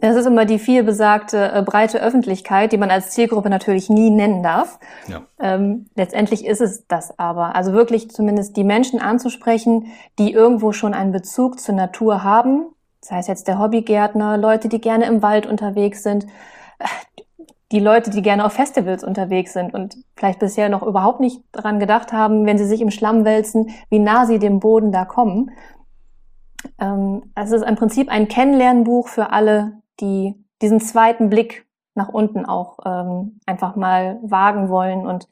Das 0.00 0.16
ist 0.16 0.26
immer 0.26 0.46
die 0.46 0.58
viel 0.58 0.82
besagte 0.82 1.52
äh, 1.52 1.62
breite 1.62 2.00
Öffentlichkeit, 2.00 2.72
die 2.72 2.78
man 2.78 2.90
als 2.90 3.10
Zielgruppe 3.10 3.50
natürlich 3.50 3.90
nie 3.90 4.10
nennen 4.10 4.42
darf. 4.42 4.78
Ja. 5.08 5.22
Ähm, 5.38 5.86
letztendlich 5.94 6.46
ist 6.46 6.60
es 6.60 6.86
das 6.86 7.18
aber. 7.18 7.54
Also 7.54 7.72
wirklich 7.72 8.10
zumindest 8.10 8.56
die 8.56 8.64
Menschen 8.64 9.00
anzusprechen, 9.00 9.86
die 10.18 10.32
irgendwo 10.32 10.72
schon 10.72 10.94
einen 10.94 11.12
Bezug 11.12 11.60
zur 11.60 11.74
Natur 11.74 12.24
haben. 12.24 12.66
Das 13.00 13.12
heißt 13.12 13.28
jetzt 13.28 13.48
der 13.48 13.58
Hobbygärtner, 13.58 14.38
Leute, 14.38 14.68
die 14.68 14.80
gerne 14.80 15.06
im 15.06 15.22
Wald 15.22 15.46
unterwegs 15.46 16.02
sind, 16.02 16.26
die 17.72 17.80
Leute, 17.80 18.10
die 18.10 18.22
gerne 18.22 18.44
auf 18.44 18.52
Festivals 18.52 19.04
unterwegs 19.04 19.52
sind 19.52 19.74
und 19.74 19.96
vielleicht 20.16 20.40
bisher 20.40 20.68
noch 20.68 20.82
überhaupt 20.82 21.20
nicht 21.20 21.40
daran 21.52 21.78
gedacht 21.78 22.12
haben, 22.12 22.44
wenn 22.44 22.58
sie 22.58 22.66
sich 22.66 22.80
im 22.80 22.90
Schlamm 22.90 23.24
wälzen, 23.24 23.70
wie 23.90 24.00
nah 24.00 24.26
sie 24.26 24.38
dem 24.38 24.60
Boden 24.60 24.92
da 24.92 25.04
kommen. 25.04 25.52
Ähm, 26.78 27.22
es 27.34 27.52
ist 27.52 27.62
im 27.62 27.76
Prinzip 27.76 28.10
ein 28.10 28.28
Kennenlernbuch 28.28 29.08
für 29.08 29.30
alle, 29.30 29.79
die 30.00 30.34
diesen 30.62 30.80
zweiten 30.80 31.30
Blick 31.30 31.66
nach 31.94 32.08
unten 32.08 32.46
auch 32.46 32.78
ähm, 32.84 33.40
einfach 33.46 33.76
mal 33.76 34.18
wagen 34.22 34.68
wollen 34.68 35.06
und 35.06 35.28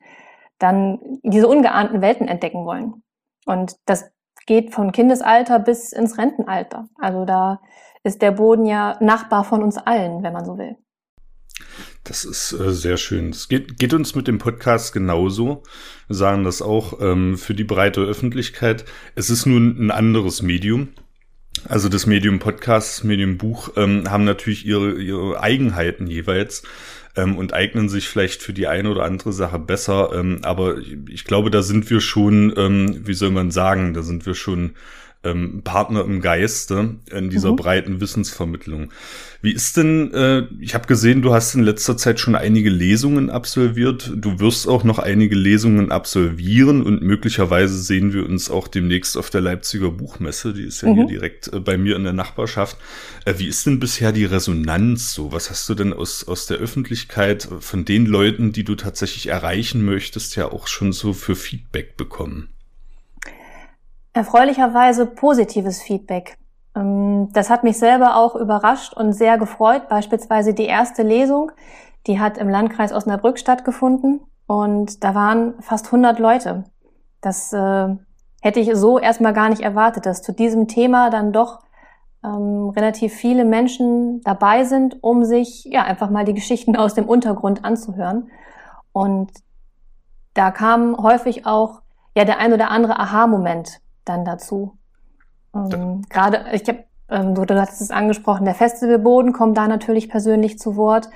dann 0.59 0.99
diese 1.23 1.49
ungeahnten 1.49 2.01
Welten 2.01 2.29
entdecken 2.29 2.65
wollen. 2.65 3.03
Und 3.47 3.77
das 3.87 4.11
geht 4.47 4.75
von 4.75 4.93
Kindesalter 4.93 5.59
bis 5.59 5.93
ins 5.93 6.19
Rentenalter. 6.19 6.89
Also 6.99 7.25
da 7.25 7.61
ist 8.03 8.23
der 8.23 8.33
Boden 8.33 8.67
ja 8.67 8.97
Nachbar 9.01 9.45
von 9.45 9.63
uns 9.63 9.77
allen, 9.77 10.23
wenn 10.23 10.33
man 10.33 10.45
so 10.45 10.59
will. 10.59 10.77
Das 12.05 12.25
ist 12.25 12.53
äh, 12.53 12.73
sehr 12.73 12.97
schön. 12.97 13.31
Es 13.31 13.49
geht, 13.49 13.79
geht 13.79 13.93
uns 13.93 14.15
mit 14.15 14.29
dem 14.29 14.39
Podcast 14.39 14.93
genauso. 14.93 15.63
Wir 16.07 16.17
sagen 16.17 16.45
das 16.45 16.63
auch 16.63 17.01
ähm, 17.01 17.37
für 17.37 17.55
die 17.55 17.65
breite 17.65 18.01
Öffentlichkeit. 18.01 18.85
Es 19.15 19.31
ist 19.31 19.47
nun 19.47 19.77
ein 19.79 19.91
anderes 19.91 20.41
Medium. 20.43 20.89
Also 21.69 21.89
das 21.89 22.07
Medium 22.07 22.39
Podcast, 22.39 23.05
Medium 23.05 23.39
Buch 23.39 23.71
ähm, 23.77 24.11
haben 24.11 24.25
natürlich 24.25 24.67
ihre, 24.67 25.01
ihre 25.01 25.41
Eigenheiten 25.41 26.07
jeweils 26.07 26.63
ähm, 27.17 27.37
und 27.37 27.53
eignen 27.53 27.89
sich 27.89 28.09
vielleicht 28.09 28.43
für 28.43 28.53
die 28.53 28.67
eine 28.67 28.91
oder 28.91 29.05
andere 29.05 29.33
Sache 29.33 29.59
besser. 29.59 30.11
Ähm, 30.15 30.41
aber 30.43 30.79
ich, 30.79 30.97
ich 31.09 31.25
glaube, 31.25 31.51
da 31.51 31.63
sind 31.63 31.91
wir 31.91 32.01
schon, 32.01 32.53
ähm, 32.57 33.07
wie 33.07 33.15
soll 33.15 33.31
man 33.31 33.51
sagen, 33.51 33.95
da 33.95 34.03
sind 34.03 34.27
wir 34.27 34.35
schon 34.35 34.73
ähm, 35.25 35.63
Partner 35.65 36.05
im 36.05 36.21
Geiste 36.21 36.97
in 37.11 37.31
dieser 37.31 37.53
mhm. 37.53 37.57
breiten 37.57 38.01
Wissensvermittlung. 38.01 38.93
Wie 39.43 39.53
ist 39.53 39.77
denn, 39.77 40.13
äh, 40.15 40.47
ich 40.61 40.75
habe 40.75 40.87
gesehen, 40.87 41.23
du 41.23 41.33
hast 41.33 41.55
in 41.55 41.63
letzter 41.63 41.97
Zeit 41.97 42.21
schon 42.21 42.35
einige 42.35 42.71
Lesungen 42.71 43.29
absolviert. 43.31 44.13
Du 44.15 44.39
wirst 44.39 44.69
auch 44.69 44.85
noch 44.85 44.99
einige 44.99 45.35
Lesungen 45.35 45.91
absolvieren 45.91 46.83
und 46.83 47.03
möglicherweise 47.03 47.81
sehen 47.81 48.13
wir 48.13 48.27
uns 48.27 48.51
auch 48.51 48.69
demnächst 48.69 49.17
auf 49.17 49.31
der 49.31 49.41
Leipziger 49.41 49.91
Buchmesse. 49.91 50.53
Die 50.53 50.65
ist 50.65 50.83
ja 50.83 50.89
mhm. 50.89 50.95
hier 50.95 51.07
direkt 51.07 51.53
äh, 51.53 51.61
bei 51.61 51.79
mir 51.79 51.97
in 51.97 52.05
der 52.05 52.13
Nachbarschaft. 52.13 52.77
Äh, 53.25 53.35
wie 53.39 53.49
ist 53.49 53.67
denn 53.67 53.81
bisher 53.81 54.13
die 54.13 54.25
Resonanz 54.25 55.13
so? 55.13 55.33
Was 55.33 55.51
hast 55.51 55.69
du 55.69 55.75
denn 55.75 55.93
aus, 55.93 56.27
aus 56.27 56.47
der 56.47 56.59
Öffentlichkeit 56.59 57.49
von 57.61 57.85
den 57.85 58.07
Leuten, 58.07 58.53
die 58.53 58.65
du 58.65 58.77
tatsächlich 58.77 59.27
erreichen 59.27 59.85
möchtest, 59.85 60.37
ja 60.37 60.51
auch 60.51 60.69
schon 60.69 60.93
so 60.93 61.13
für 61.13 61.35
Feedback 61.35 61.97
bekommen? 61.97 62.51
Erfreulicherweise 64.13 65.07
positives 65.07 65.83
Feedback. 65.83 66.39
Ähm, 66.75 67.29
das 67.33 67.51
hat 67.51 67.65
mich 67.65 67.79
selber 67.79 68.17
auch 68.17 68.35
überrascht 68.35 68.95
und 68.95 69.13
sehr 69.13 69.39
gefreut. 69.39 69.89
Beispielsweise 69.89 70.55
die 70.55 70.67
erste 70.67 71.03
Lesung, 71.03 71.53
die 72.07 72.21
hat 72.21 72.39
im 72.39 72.49
Landkreis 72.49 72.93
Osnabrück 72.93 73.39
stattgefunden 73.39 74.21
und 74.47 75.05
da 75.05 75.15
waren 75.15 75.55
fast 75.61 75.87
100 75.87 76.19
Leute. 76.19 76.65
Das 77.21 77.53
äh, 77.53 77.89
hätte 78.41 78.61
ich 78.61 78.75
so 78.75 78.99
erstmal 78.99 79.33
gar 79.33 79.49
nicht 79.49 79.63
erwartet, 79.63 80.07
dass 80.07 80.23
zu 80.23 80.33
diesem 80.33 80.69
Thema 80.69 81.11
dann 81.11 81.33
doch 81.33 81.61
ähm, 82.25 82.71
relativ 82.71 83.13
viele 83.13 83.45
Menschen 83.45 84.21
dabei 84.23 84.65
sind, 84.65 85.03
um 85.03 85.25
sich 85.25 85.65
ja 85.65 85.83
einfach 85.83 86.11
mal 86.11 86.25
die 86.25 86.35
Geschichten 86.35 86.77
aus 86.77 86.95
dem 86.95 87.07
Untergrund 87.07 87.65
anzuhören. 87.65 88.31
Und 88.93 89.31
da 90.35 90.51
kam 90.51 90.97
häufig 90.97 91.47
auch 91.47 91.83
ja 92.17 92.25
der 92.25 92.39
ein 92.39 92.53
oder 92.53 92.71
andere 92.71 92.99
Aha-Moment 92.99 93.81
dann 94.09 94.25
dazu. 94.25 94.79
Ähm, 95.55 96.03
Gerade, 96.09 96.47
ich 96.53 96.69
habe, 96.69 96.85
ähm, 97.09 97.35
du, 97.35 97.45
du 97.45 97.61
hast 97.61 97.81
es 97.81 97.91
angesprochen, 97.91 98.45
der 98.45 98.55
Festivalboden 98.55 99.33
kommt 99.33 99.57
da 99.57 99.69
natürlich 99.69 100.09
persönlich 100.09 100.59
zu 100.59 100.77
Wort. 100.77 101.09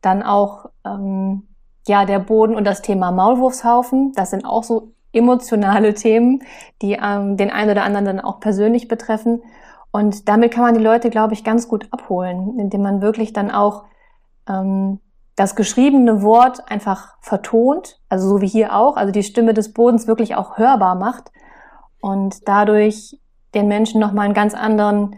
Dann 0.00 0.22
auch 0.22 0.66
ähm, 0.84 1.48
ja 1.86 2.04
der 2.04 2.18
Boden 2.18 2.54
und 2.54 2.64
das 2.64 2.82
Thema 2.82 3.12
Maulwurfshaufen. 3.12 4.12
Das 4.14 4.30
sind 4.30 4.44
auch 4.44 4.64
so 4.64 4.92
emotionale 5.12 5.94
Themen, 5.94 6.42
die 6.80 6.98
ähm, 7.02 7.36
den 7.36 7.50
einen 7.50 7.70
oder 7.70 7.84
anderen 7.84 8.04
dann 8.04 8.20
auch 8.20 8.40
persönlich 8.40 8.88
betreffen. 8.88 9.42
Und 9.90 10.28
damit 10.28 10.52
kann 10.52 10.64
man 10.64 10.74
die 10.74 10.82
Leute, 10.82 11.10
glaube 11.10 11.34
ich, 11.34 11.44
ganz 11.44 11.68
gut 11.68 11.86
abholen, 11.90 12.58
indem 12.58 12.82
man 12.82 13.02
wirklich 13.02 13.34
dann 13.34 13.50
auch 13.50 13.84
ähm, 14.48 15.00
das 15.36 15.54
geschriebene 15.54 16.22
Wort 16.22 16.70
einfach 16.70 17.16
vertont, 17.20 18.00
also 18.08 18.28
so 18.28 18.40
wie 18.40 18.46
hier 18.46 18.74
auch, 18.74 18.96
also 18.96 19.12
die 19.12 19.22
Stimme 19.22 19.54
des 19.54 19.72
Bodens 19.74 20.06
wirklich 20.06 20.34
auch 20.34 20.56
hörbar 20.56 20.94
macht 20.94 21.30
und 22.02 22.46
dadurch 22.46 23.16
den 23.54 23.68
Menschen 23.68 24.00
nochmal 24.00 24.26
einen 24.26 24.34
ganz 24.34 24.54
anderen 24.54 25.16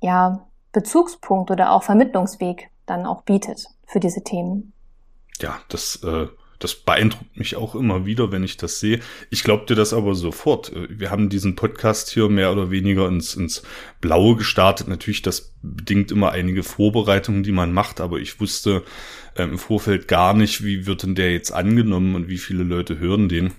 ja, 0.00 0.46
Bezugspunkt 0.70 1.50
oder 1.50 1.72
auch 1.72 1.82
Vermittlungsweg 1.82 2.68
dann 2.84 3.06
auch 3.06 3.22
bietet 3.22 3.66
für 3.86 3.98
diese 3.98 4.22
Themen. 4.22 4.72
Ja, 5.40 5.58
das, 5.68 6.02
äh, 6.04 6.26
das 6.58 6.74
beeindruckt 6.74 7.36
mich 7.36 7.56
auch 7.56 7.74
immer 7.74 8.04
wieder, 8.04 8.32
wenn 8.32 8.44
ich 8.44 8.58
das 8.58 8.80
sehe. 8.80 9.00
Ich 9.30 9.44
glaube 9.44 9.64
dir 9.66 9.76
das 9.76 9.94
aber 9.94 10.14
sofort. 10.14 10.72
Wir 10.90 11.10
haben 11.10 11.30
diesen 11.30 11.56
Podcast 11.56 12.10
hier 12.10 12.28
mehr 12.28 12.52
oder 12.52 12.70
weniger 12.70 13.08
ins, 13.08 13.34
ins 13.34 13.62
Blaue 14.02 14.36
gestartet. 14.36 14.88
Natürlich, 14.88 15.22
das 15.22 15.54
bedingt 15.62 16.10
immer 16.10 16.32
einige 16.32 16.62
Vorbereitungen, 16.62 17.44
die 17.44 17.52
man 17.52 17.72
macht, 17.72 18.00
aber 18.00 18.18
ich 18.18 18.40
wusste 18.40 18.84
äh, 19.36 19.42
im 19.42 19.58
Vorfeld 19.58 20.06
gar 20.06 20.34
nicht, 20.34 20.62
wie 20.62 20.86
wird 20.86 21.02
denn 21.02 21.14
der 21.14 21.32
jetzt 21.32 21.50
angenommen 21.50 22.14
und 22.14 22.28
wie 22.28 22.38
viele 22.38 22.62
Leute 22.62 22.98
hören 22.98 23.30
den. 23.30 23.52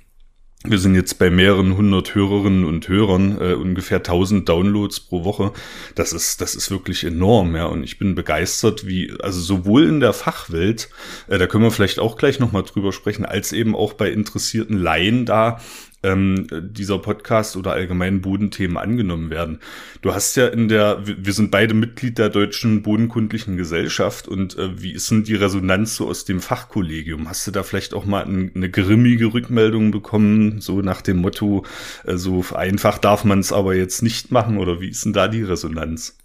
Wir 0.63 0.79
sind 0.79 0.95
jetzt 0.95 1.19
bei 1.19 1.29
mehreren 1.29 1.77
hundert 1.77 2.15
Hörerinnen 2.15 2.65
und 2.65 2.87
Hörern, 2.89 3.37
äh, 3.39 3.53
ungefähr 3.53 4.01
tausend 4.01 4.49
Downloads 4.49 4.99
pro 4.99 5.23
Woche. 5.23 5.53
Das 5.93 6.13
ist, 6.13 6.41
das 6.41 6.55
ist 6.55 6.71
wirklich 6.71 7.03
enorm, 7.03 7.55
ja. 7.55 7.67
Und 7.67 7.83
ich 7.83 7.99
bin 7.99 8.15
begeistert, 8.15 8.87
wie, 8.87 9.13
also 9.21 9.39
sowohl 9.39 9.87
in 9.87 9.99
der 9.99 10.13
Fachwelt, 10.13 10.89
äh, 11.27 11.37
da 11.37 11.45
können 11.45 11.63
wir 11.63 11.71
vielleicht 11.71 11.99
auch 11.99 12.17
gleich 12.17 12.39
nochmal 12.39 12.63
drüber 12.63 12.91
sprechen, 12.91 13.23
als 13.23 13.53
eben 13.53 13.75
auch 13.75 13.93
bei 13.93 14.09
interessierten 14.09 14.77
Laien 14.77 15.27
da, 15.27 15.61
ähm, 16.07 16.47
dieser 16.71 16.99
Podcast 16.99 17.57
oder 17.57 17.71
allgemeinen 17.71 18.21
Bodenthemen 18.21 18.77
angenommen 18.77 19.29
werden. 19.29 19.59
Du 20.01 20.13
hast 20.13 20.35
ja 20.35 20.47
in 20.47 20.67
der, 20.67 21.05
wir 21.05 21.33
sind 21.33 21.51
beide 21.51 21.73
Mitglied 21.73 22.17
der 22.17 22.29
Deutschen 22.29 22.83
Bodenkundlichen 22.83 23.57
Gesellschaft 23.57 24.27
und 24.27 24.57
äh, 24.57 24.81
wie 24.81 24.93
ist 24.93 25.11
denn 25.11 25.23
die 25.23 25.35
Resonanz 25.35 25.95
so 25.95 26.07
aus 26.07 26.25
dem 26.25 26.39
Fachkollegium? 26.39 27.29
Hast 27.29 27.45
du 27.47 27.51
da 27.51 27.63
vielleicht 27.63 27.93
auch 27.93 28.05
mal 28.05 28.23
ein, 28.23 28.51
eine 28.55 28.69
grimmige 28.69 29.33
Rückmeldung 29.33 29.91
bekommen, 29.91 30.61
so 30.61 30.81
nach 30.81 31.01
dem 31.01 31.17
Motto, 31.17 31.65
äh, 32.05 32.17
so 32.17 32.43
einfach 32.55 32.97
darf 32.97 33.23
man 33.23 33.39
es 33.39 33.51
aber 33.51 33.75
jetzt 33.75 34.01
nicht 34.01 34.31
machen 34.31 34.57
oder 34.57 34.81
wie 34.81 34.89
ist 34.89 35.05
denn 35.05 35.13
da 35.13 35.27
die 35.27 35.43
Resonanz? 35.43 36.17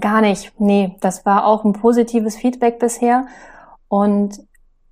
Gar 0.00 0.20
nicht, 0.20 0.52
nee, 0.58 0.96
das 1.00 1.24
war 1.24 1.46
auch 1.46 1.64
ein 1.64 1.72
positives 1.72 2.36
Feedback 2.36 2.78
bisher 2.78 3.26
und 3.88 4.38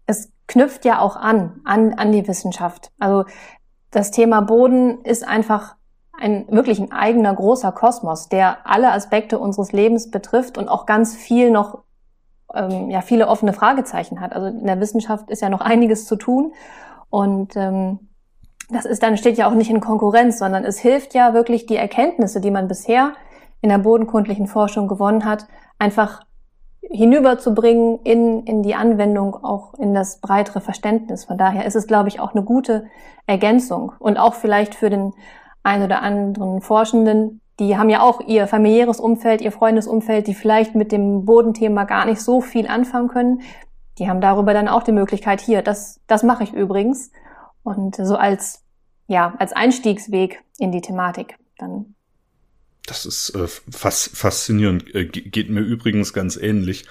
es 0.07 0.31
knüpft 0.49 0.85
ja 0.85 1.01
auch 1.01 1.17
an, 1.17 1.61
an, 1.65 1.95
an 1.95 2.13
die 2.13 2.27
Wissenschaft. 2.27 2.91
Also 2.99 3.25
das 3.97 4.11
Thema 4.11 4.43
Boden 4.43 5.01
ist 5.05 5.27
einfach 5.27 5.75
ein 6.13 6.47
wirklich 6.51 6.79
ein 6.79 6.93
eigener 6.93 7.35
großer 7.35 7.73
Kosmos, 7.73 8.29
der 8.29 8.59
alle 8.65 8.93
Aspekte 8.93 9.39
unseres 9.39 9.73
Lebens 9.73 10.11
betrifft 10.11 10.59
und 10.59 10.69
auch 10.69 10.85
ganz 10.85 11.15
viel 11.15 11.51
noch 11.51 11.79
ähm, 12.55 12.91
ja 12.91 13.01
viele 13.01 13.29
offene 13.29 13.55
Fragezeichen 13.55 14.21
hat. 14.21 14.35
Also 14.35 14.49
in 14.49 14.67
der 14.67 14.81
Wissenschaft 14.81 15.31
ist 15.31 15.41
ja 15.41 15.49
noch 15.49 15.63
einiges 15.63 16.05
zu 16.05 16.17
tun 16.17 16.53
und 17.09 17.57
ähm, 17.57 18.11
das 18.69 18.85
ist 18.85 19.03
dann 19.03 19.17
steht 19.17 19.39
ja 19.39 19.49
auch 19.49 19.55
nicht 19.55 19.71
in 19.71 19.81
Konkurrenz, 19.81 20.39
sondern 20.39 20.65
es 20.65 20.79
hilft 20.79 21.15
ja 21.15 21.33
wirklich 21.33 21.65
die 21.65 21.77
Erkenntnisse, 21.77 22.43
die 22.43 22.51
man 22.51 22.69
bisher 22.69 23.15
in 23.63 23.71
der 23.71 23.79
bodenkundlichen 23.79 24.47
Forschung 24.47 24.89
gewonnen 24.89 25.25
hat, 25.25 25.47
einfach 25.79 26.21
hinüberzubringen 26.91 27.99
in, 28.05 28.45
in 28.45 28.63
die 28.63 28.75
Anwendung, 28.75 29.43
auch 29.45 29.75
in 29.75 29.95
das 29.95 30.21
breitere 30.21 30.61
Verständnis. 30.61 31.25
Von 31.25 31.39
daher 31.39 31.67
ist 31.67 31.77
es, 31.77 31.87
glaube 31.87 32.09
ich, 32.09 32.21
auch 32.21 32.35
eine 32.35 32.45
gute 32.45 32.87
Ergänzung 33.27 33.93
und 33.99 34.19
auch 34.19 34.35
vielleicht 34.35 34.75
für 34.75 34.91
den 34.91 35.13
ein 35.63 35.83
oder 35.83 36.03
anderen 36.03 36.61
Forschenden, 36.61 37.41
die 37.59 37.77
haben 37.77 37.89
ja 37.89 38.03
auch 38.03 38.21
ihr 38.21 38.47
familiäres 38.47 39.01
Umfeld, 39.01 39.41
ihr 39.41 39.51
Freundesumfeld, 39.51 40.27
die 40.27 40.35
vielleicht 40.35 40.75
mit 40.75 40.93
dem 40.93 41.25
Bodenthema 41.25 41.85
gar 41.85 42.05
nicht 42.05 42.21
so 42.21 42.41
viel 42.41 42.69
anfangen 42.69 43.09
können. 43.09 43.41
Die 43.99 44.09
haben 44.09 44.21
darüber 44.21 44.53
dann 44.53 44.69
auch 44.69 44.83
die 44.83 44.93
Möglichkeit, 44.93 45.41
hier, 45.41 45.63
das, 45.63 46.01
das 46.07 46.23
mache 46.23 46.45
ich 46.45 46.53
übrigens. 46.53 47.11
Und 47.63 47.97
so 47.97 48.17
als, 48.17 48.63
ja, 49.09 49.35
als 49.39 49.55
Einstiegsweg 49.55 50.45
in 50.59 50.71
die 50.71 50.83
Thematik 50.83 51.37
dann 51.59 51.96
das 52.87 53.07
ist 53.07 53.31
äh, 53.31 53.47
fas 53.71 54.11
faszinierend. 54.13 54.95
Äh, 54.95 55.07
geht 55.07 55.51
mir 55.51 55.61
übrigens 55.61 56.13
ganz 56.13 56.37
ähnlich 56.37 56.85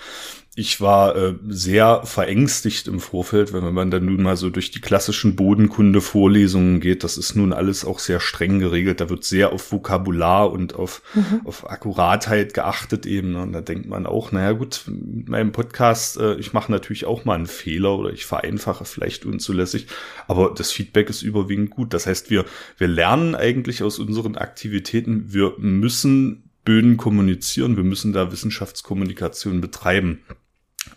ich 0.57 0.79
war 0.79 1.17
äh, 1.17 1.35
sehr 1.49 2.03
verängstigt 2.05 2.87
im 2.87 3.01
Vorfeld, 3.01 3.51
wenn 3.51 3.73
man 3.73 3.91
dann 3.91 4.05
nun 4.05 4.23
mal 4.23 4.37
so 4.37 4.49
durch 4.49 4.71
die 4.71 4.79
klassischen 4.79 5.35
Bodenkunde-Vorlesungen 5.35 6.79
geht. 6.79 7.03
Das 7.03 7.17
ist 7.17 7.35
nun 7.35 7.51
alles 7.51 7.83
auch 7.83 7.99
sehr 7.99 8.21
streng 8.21 8.59
geregelt. 8.59 9.01
Da 9.01 9.09
wird 9.09 9.25
sehr 9.25 9.51
auf 9.51 9.73
Vokabular 9.73 10.49
und 10.49 10.73
auf, 10.73 11.01
mhm. 11.13 11.41
auf 11.43 11.69
Akkuratheit 11.69 12.53
geachtet 12.53 13.05
eben. 13.05 13.33
Ne? 13.33 13.41
Und 13.41 13.51
da 13.51 13.59
denkt 13.59 13.87
man 13.87 14.05
auch, 14.05 14.31
naja 14.31 14.53
gut, 14.53 14.83
mit 14.87 15.27
meinem 15.27 15.51
Podcast, 15.51 16.17
äh, 16.17 16.35
ich 16.35 16.53
mache 16.53 16.71
natürlich 16.71 17.03
auch 17.03 17.25
mal 17.25 17.35
einen 17.35 17.47
Fehler 17.47 17.97
oder 17.97 18.13
ich 18.13 18.25
vereinfache 18.25 18.85
vielleicht 18.85 19.25
unzulässig. 19.25 19.87
Aber 20.29 20.53
das 20.55 20.71
Feedback 20.71 21.09
ist 21.09 21.21
überwiegend 21.21 21.69
gut. 21.69 21.93
Das 21.93 22.07
heißt, 22.07 22.29
wir, 22.29 22.45
wir 22.77 22.87
lernen 22.87 23.35
eigentlich 23.35 23.83
aus 23.83 23.99
unseren 23.99 24.37
Aktivitäten, 24.37 25.33
wir 25.33 25.55
müssen 25.57 26.49
Böden 26.63 26.95
kommunizieren, 26.95 27.75
wir 27.75 27.83
müssen 27.83 28.13
da 28.13 28.31
Wissenschaftskommunikation 28.31 29.59
betreiben. 29.59 30.21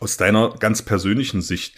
Aus 0.01 0.17
deiner 0.17 0.55
ganz 0.59 0.83
persönlichen 0.83 1.43
Sicht, 1.43 1.77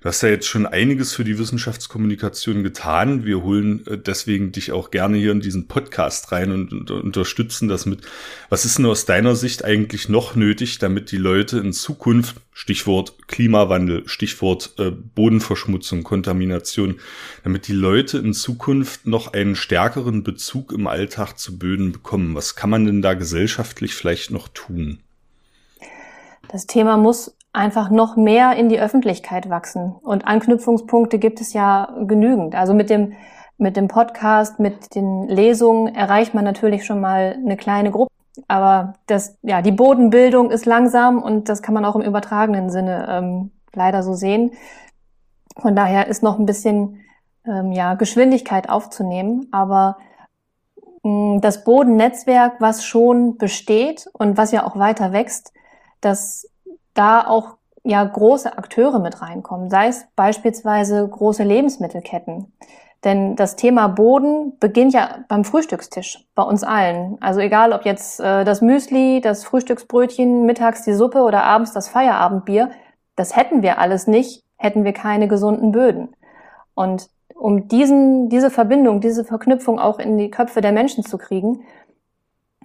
du 0.00 0.08
hast 0.08 0.22
ja 0.22 0.28
jetzt 0.28 0.46
schon 0.46 0.66
einiges 0.66 1.12
für 1.14 1.24
die 1.24 1.38
Wissenschaftskommunikation 1.38 2.62
getan. 2.62 3.24
Wir 3.24 3.42
holen 3.42 3.86
äh, 3.86 3.98
deswegen 3.98 4.52
dich 4.52 4.72
auch 4.72 4.90
gerne 4.90 5.16
hier 5.16 5.32
in 5.32 5.40
diesen 5.40 5.66
Podcast 5.66 6.30
rein 6.32 6.52
und, 6.52 6.72
und 6.72 6.90
unterstützen 6.90 7.68
das 7.68 7.86
mit. 7.86 8.02
Was 8.48 8.64
ist 8.64 8.78
denn 8.78 8.86
aus 8.86 9.04
deiner 9.04 9.34
Sicht 9.34 9.64
eigentlich 9.64 10.08
noch 10.08 10.36
nötig, 10.36 10.78
damit 10.78 11.10
die 11.10 11.16
Leute 11.16 11.58
in 11.58 11.72
Zukunft, 11.72 12.36
Stichwort 12.52 13.26
Klimawandel, 13.26 14.08
Stichwort 14.08 14.74
äh, 14.78 14.90
Bodenverschmutzung, 14.90 16.04
Kontamination, 16.04 17.00
damit 17.42 17.66
die 17.66 17.72
Leute 17.72 18.18
in 18.18 18.32
Zukunft 18.32 19.06
noch 19.06 19.32
einen 19.32 19.56
stärkeren 19.56 20.22
Bezug 20.22 20.72
im 20.72 20.86
Alltag 20.86 21.38
zu 21.38 21.58
Böden 21.58 21.92
bekommen? 21.92 22.34
Was 22.34 22.54
kann 22.54 22.70
man 22.70 22.86
denn 22.86 23.02
da 23.02 23.14
gesellschaftlich 23.14 23.94
vielleicht 23.94 24.30
noch 24.30 24.48
tun? 24.48 25.00
Das 26.48 26.66
Thema 26.66 26.96
muss 26.96 27.34
einfach 27.56 27.90
noch 27.90 28.16
mehr 28.16 28.52
in 28.52 28.68
die 28.68 28.78
Öffentlichkeit 28.78 29.48
wachsen. 29.48 29.94
Und 30.02 30.26
Anknüpfungspunkte 30.26 31.18
gibt 31.18 31.40
es 31.40 31.54
ja 31.54 31.88
genügend. 32.06 32.54
Also 32.54 32.74
mit 32.74 32.90
dem, 32.90 33.14
mit 33.56 33.76
dem 33.76 33.88
Podcast, 33.88 34.60
mit 34.60 34.94
den 34.94 35.26
Lesungen 35.26 35.94
erreicht 35.94 36.34
man 36.34 36.44
natürlich 36.44 36.84
schon 36.84 37.00
mal 37.00 37.34
eine 37.42 37.56
kleine 37.56 37.90
Gruppe. 37.90 38.12
Aber 38.46 38.94
das, 39.06 39.38
ja, 39.42 39.62
die 39.62 39.72
Bodenbildung 39.72 40.50
ist 40.50 40.66
langsam 40.66 41.22
und 41.22 41.48
das 41.48 41.62
kann 41.62 41.72
man 41.72 41.86
auch 41.86 41.96
im 41.96 42.02
übertragenen 42.02 42.68
Sinne 42.68 43.06
ähm, 43.08 43.50
leider 43.72 44.02
so 44.02 44.12
sehen. 44.12 44.52
Von 45.58 45.74
daher 45.74 46.08
ist 46.08 46.22
noch 46.22 46.38
ein 46.38 46.44
bisschen 46.44 47.00
ähm, 47.46 47.72
ja, 47.72 47.94
Geschwindigkeit 47.94 48.68
aufzunehmen. 48.68 49.48
Aber 49.52 49.96
mh, 51.02 51.40
das 51.40 51.64
Bodennetzwerk, 51.64 52.60
was 52.60 52.84
schon 52.84 53.38
besteht 53.38 54.06
und 54.12 54.36
was 54.36 54.52
ja 54.52 54.66
auch 54.66 54.78
weiter 54.78 55.12
wächst, 55.12 55.54
dass 56.02 56.46
da 56.98 57.26
auch 57.26 57.56
ja 57.84 58.02
große 58.02 58.58
Akteure 58.58 58.98
mit 58.98 59.22
reinkommen, 59.22 59.70
sei 59.70 59.88
es 59.88 60.06
beispielsweise 60.16 61.06
große 61.06 61.44
Lebensmittelketten. 61.44 62.52
Denn 63.04 63.36
das 63.36 63.54
Thema 63.54 63.86
Boden 63.86 64.58
beginnt 64.58 64.92
ja 64.92 65.18
beim 65.28 65.44
Frühstückstisch, 65.44 66.26
bei 66.34 66.42
uns 66.42 66.64
allen. 66.64 67.18
Also 67.20 67.40
egal, 67.40 67.72
ob 67.72 67.84
jetzt 67.84 68.18
äh, 68.18 68.44
das 68.44 68.62
Müsli, 68.62 69.20
das 69.20 69.44
Frühstücksbrötchen, 69.44 70.44
mittags 70.44 70.82
die 70.82 70.94
Suppe 70.94 71.22
oder 71.22 71.44
abends 71.44 71.72
das 71.72 71.88
Feierabendbier, 71.88 72.70
das 73.14 73.36
hätten 73.36 73.62
wir 73.62 73.78
alles 73.78 74.08
nicht, 74.08 74.42
hätten 74.56 74.84
wir 74.84 74.92
keine 74.92 75.28
gesunden 75.28 75.70
Böden. 75.70 76.08
Und 76.74 77.08
um 77.34 77.68
diesen, 77.68 78.28
diese 78.28 78.50
Verbindung, 78.50 79.00
diese 79.00 79.24
Verknüpfung 79.24 79.78
auch 79.78 79.98
in 79.98 80.18
die 80.18 80.30
Köpfe 80.30 80.60
der 80.60 80.72
Menschen 80.72 81.04
zu 81.04 81.18
kriegen, 81.18 81.60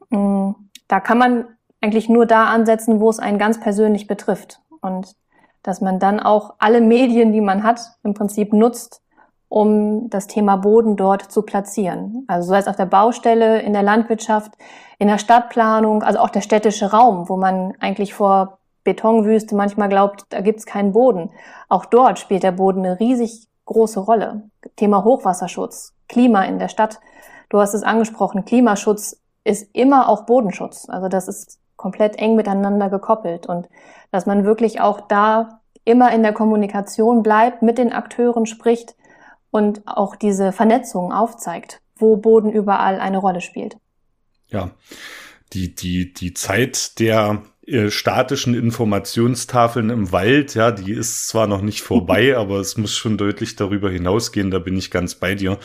mh, 0.10 0.20
mm, 0.20 0.56
da 0.88 1.00
kann 1.00 1.18
man 1.18 1.46
eigentlich 1.82 2.10
nur 2.10 2.26
da 2.26 2.46
ansetzen, 2.46 3.00
wo 3.00 3.10
es 3.10 3.20
einen 3.20 3.40
ganz 3.40 3.60
persönlich 3.60 4.08
betrifft. 4.08 4.62
Und 4.82 5.16
dass 5.64 5.82
man 5.82 6.00
dann 6.00 6.20
auch 6.20 6.56
alle 6.60 6.82
Medien, 6.82 7.34
die 7.34 7.42
man 7.42 7.64
hat, 7.64 7.82
im 8.04 8.14
Prinzip 8.14 8.54
nutzt, 8.54 9.02
um 9.50 10.10
das 10.10 10.28
Thema 10.28 10.56
Boden 10.56 10.96
dort 10.96 11.32
zu 11.32 11.42
platzieren. 11.42 12.24
Also 12.28 12.50
sei 12.50 12.60
es 12.60 12.68
auf 12.68 12.78
der 12.78 12.86
Baustelle, 12.86 13.62
in 13.62 13.74
der 13.74 13.84
Landwirtschaft, 13.84 14.54
in 14.98 15.08
der 15.08 15.18
Stadtplanung, 15.18 16.04
also 16.04 16.20
auch 16.20 16.30
der 16.30 16.42
städtische 16.42 16.92
Raum, 16.92 17.28
wo 17.28 17.36
man 17.36 17.74
eigentlich 17.80 18.14
vor 18.14 18.60
Betonwüste 18.84 19.56
manchmal 19.56 19.90
glaubt, 19.90 20.26
da 20.30 20.42
gibt's 20.42 20.66
keinen 20.66 20.94
Boden. 20.94 21.32
Auch 21.70 21.86
dort 21.86 22.18
spielt 22.18 22.44
der 22.44 22.54
Boden 22.54 22.86
eine 22.86 23.00
riesig 23.00 23.48
große 23.66 24.00
Rolle. 24.00 24.44
Thema 24.76 25.04
Hochwasserschutz, 25.04 25.94
Klima 26.08 26.44
in 26.44 26.58
der 26.58 26.70
Stadt. 26.70 27.00
Du 27.50 27.60
hast 27.60 27.74
es 27.74 27.84
angesprochen, 27.84 28.46
Klimaschutz 28.46 29.20
ist 29.44 29.70
immer 29.74 30.08
auch 30.08 30.26
Bodenschutz. 30.26 30.88
Also 30.90 31.10
das 31.10 31.28
ist 31.28 31.60
komplett 31.82 32.18
eng 32.18 32.36
miteinander 32.36 32.90
gekoppelt 32.90 33.48
und 33.48 33.68
dass 34.12 34.26
man 34.26 34.46
wirklich 34.46 34.80
auch 34.80 35.02
da 35.02 35.62
immer 35.84 36.14
in 36.14 36.22
der 36.22 36.32
Kommunikation 36.32 37.24
bleibt, 37.24 37.64
mit 37.64 37.78
den 37.78 37.92
Akteuren 37.92 38.46
spricht 38.46 38.96
und 39.50 39.82
auch 39.88 40.16
diese 40.16 40.52
Vernetzung 40.52 41.12
aufzeigt, 41.12 41.82
wo 41.96 42.18
Boden 42.18 42.52
überall 42.52 43.00
eine 43.00 43.18
Rolle 43.18 43.42
spielt. 43.42 43.78
Ja, 44.48 44.72
die, 45.54 45.74
die, 45.74 46.14
die 46.14 46.34
Zeit 46.34 47.00
der 47.00 47.42
äh, 47.66 47.90
statischen 47.90 48.54
Informationstafeln 48.54 49.90
im 49.90 50.12
Wald, 50.12 50.56
ja, 50.56 50.72
die 50.72 50.92
ist 50.92 51.28
zwar 51.28 51.48
noch 51.48 51.62
nicht 51.62 51.82
vorbei, 51.82 52.38
aber 52.38 52.60
es 52.60 52.78
muss 52.78 52.96
schon 52.96 53.18
deutlich 53.18 53.56
darüber 53.56 53.90
hinausgehen, 53.90 54.52
da 54.52 54.60
bin 54.60 54.78
ich 54.78 54.92
ganz 54.92 55.16
bei 55.16 55.36
dir. 55.36 55.58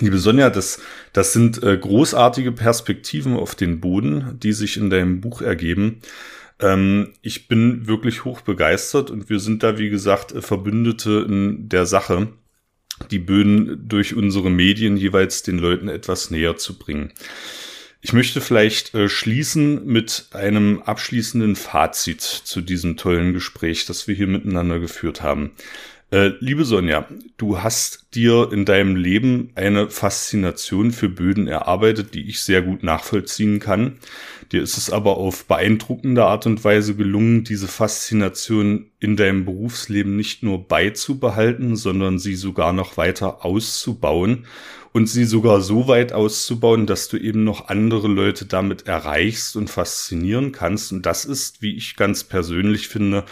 Liebe 0.00 0.18
Sonja, 0.18 0.50
das, 0.50 0.80
das 1.12 1.32
sind 1.32 1.62
äh, 1.62 1.76
großartige 1.76 2.52
Perspektiven 2.52 3.36
auf 3.36 3.54
den 3.54 3.80
Boden, 3.80 4.38
die 4.42 4.52
sich 4.52 4.76
in 4.76 4.90
deinem 4.90 5.20
Buch 5.20 5.42
ergeben. 5.42 6.00
Ähm, 6.60 7.12
ich 7.20 7.48
bin 7.48 7.86
wirklich 7.86 8.24
hoch 8.24 8.40
begeistert 8.40 9.10
und 9.10 9.28
wir 9.28 9.38
sind 9.38 9.62
da, 9.62 9.78
wie 9.78 9.90
gesagt, 9.90 10.32
äh, 10.32 10.40
Verbündete 10.40 11.26
in 11.28 11.68
der 11.68 11.86
Sache, 11.86 12.28
die 13.10 13.18
Böden 13.18 13.88
durch 13.88 14.14
unsere 14.14 14.50
Medien 14.50 14.96
jeweils 14.96 15.42
den 15.42 15.58
Leuten 15.58 15.88
etwas 15.88 16.30
näher 16.30 16.56
zu 16.56 16.78
bringen. 16.78 17.12
Ich 18.00 18.12
möchte 18.12 18.40
vielleicht 18.40 18.94
äh, 18.94 19.08
schließen 19.08 19.86
mit 19.86 20.26
einem 20.32 20.82
abschließenden 20.82 21.54
Fazit 21.54 22.20
zu 22.20 22.60
diesem 22.60 22.96
tollen 22.96 23.32
Gespräch, 23.32 23.86
das 23.86 24.08
wir 24.08 24.14
hier 24.14 24.26
miteinander 24.26 24.80
geführt 24.80 25.22
haben. 25.22 25.52
Äh, 26.12 26.34
liebe 26.40 26.66
Sonja, 26.66 27.08
du 27.38 27.62
hast 27.62 28.04
dir 28.14 28.52
in 28.52 28.66
deinem 28.66 28.96
Leben 28.96 29.50
eine 29.54 29.88
Faszination 29.88 30.92
für 30.92 31.08
Böden 31.08 31.46
erarbeitet, 31.46 32.12
die 32.12 32.28
ich 32.28 32.42
sehr 32.42 32.60
gut 32.60 32.82
nachvollziehen 32.82 33.60
kann. 33.60 33.96
Dir 34.52 34.62
ist 34.62 34.76
es 34.76 34.90
aber 34.90 35.16
auf 35.16 35.46
beeindruckende 35.46 36.26
Art 36.26 36.44
und 36.44 36.62
Weise 36.64 36.96
gelungen, 36.96 37.44
diese 37.44 37.66
Faszination 37.66 38.90
in 39.00 39.16
deinem 39.16 39.46
Berufsleben 39.46 40.14
nicht 40.14 40.42
nur 40.42 40.68
beizubehalten, 40.68 41.76
sondern 41.76 42.18
sie 42.18 42.34
sogar 42.34 42.74
noch 42.74 42.98
weiter 42.98 43.42
auszubauen 43.46 44.44
und 44.92 45.06
sie 45.06 45.24
sogar 45.24 45.62
so 45.62 45.88
weit 45.88 46.12
auszubauen, 46.12 46.86
dass 46.86 47.08
du 47.08 47.16
eben 47.16 47.44
noch 47.44 47.68
andere 47.68 48.08
Leute 48.08 48.44
damit 48.44 48.86
erreichst 48.86 49.56
und 49.56 49.70
faszinieren 49.70 50.52
kannst. 50.52 50.92
Und 50.92 51.06
das 51.06 51.24
ist, 51.24 51.62
wie 51.62 51.74
ich 51.74 51.96
ganz 51.96 52.22
persönlich 52.22 52.88
finde, 52.88 53.24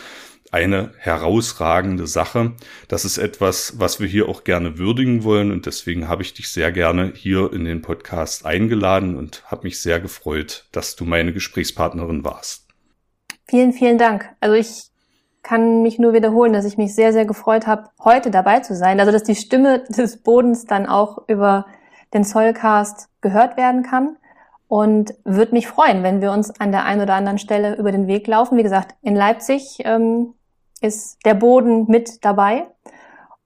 eine 0.51 0.91
herausragende 0.99 2.07
Sache. 2.07 2.53
Das 2.89 3.05
ist 3.05 3.19
etwas, 3.19 3.79
was 3.79 4.01
wir 4.01 4.09
hier 4.09 4.29
auch 4.29 4.45
gerne 4.45 4.79
würdigen 4.79 5.23
wollen 5.25 5.53
und 5.53 5.67
deswegen 5.67 6.09
habe 6.09 6.23
ich 6.23 6.35
dich 6.35 6.51
sehr 6.51 6.73
gerne 6.73 7.13
hier 7.15 7.53
in 7.53 7.65
den 7.65 7.83
Podcast 7.83 8.45
eingeladen 8.45 9.17
und 9.17 9.45
habe 9.51 9.65
mich 9.65 9.81
sehr 9.81 10.01
gefreut, 10.01 10.67
dass 10.73 10.97
du 10.97 11.05
meine 11.05 11.33
Gesprächspartnerin 11.33 12.25
warst. 12.25 12.67
Vielen, 13.47 13.73
vielen 13.73 13.99
Dank. 13.99 14.29
Also 14.41 14.55
ich 14.55 14.91
kann 15.43 15.83
mich 15.83 15.99
nur 15.99 16.13
wiederholen, 16.13 16.53
dass 16.53 16.65
ich 16.65 16.77
mich 16.77 16.95
sehr, 16.95 17.13
sehr 17.13 17.25
gefreut 17.25 17.67
habe, 17.67 17.89
heute 18.03 18.31
dabei 18.31 18.61
zu 18.61 18.75
sein. 18.75 19.01
Also 19.01 19.13
dass 19.13 19.23
die 19.23 19.37
Stimme 19.37 19.85
des 19.89 20.23
Bodens 20.23 20.67
dann 20.67 20.87
auch 20.87 21.29
über 21.29 21.67
den 22.13 22.25
Zollcast 22.25 23.09
gehört 23.21 23.57
werden 23.57 23.83
kann 23.83 24.17
und 24.69 25.15
würde 25.25 25.53
mich 25.53 25.67
freuen, 25.67 26.03
wenn 26.03 26.21
wir 26.21 26.33
uns 26.33 26.51
an 26.61 26.73
der 26.73 26.85
einen 26.85 27.01
oder 27.01 27.15
anderen 27.15 27.39
Stelle 27.39 27.77
über 27.77 27.93
den 27.93 28.07
Weg 28.07 28.27
laufen. 28.27 28.59
Wie 28.59 28.63
gesagt, 28.63 28.95
in 29.03 29.17
Leipzig 29.17 29.79
ähm, 29.85 30.35
ist 30.81 31.19
der 31.25 31.35
Boden 31.35 31.87
mit 31.89 32.25
dabei. 32.25 32.67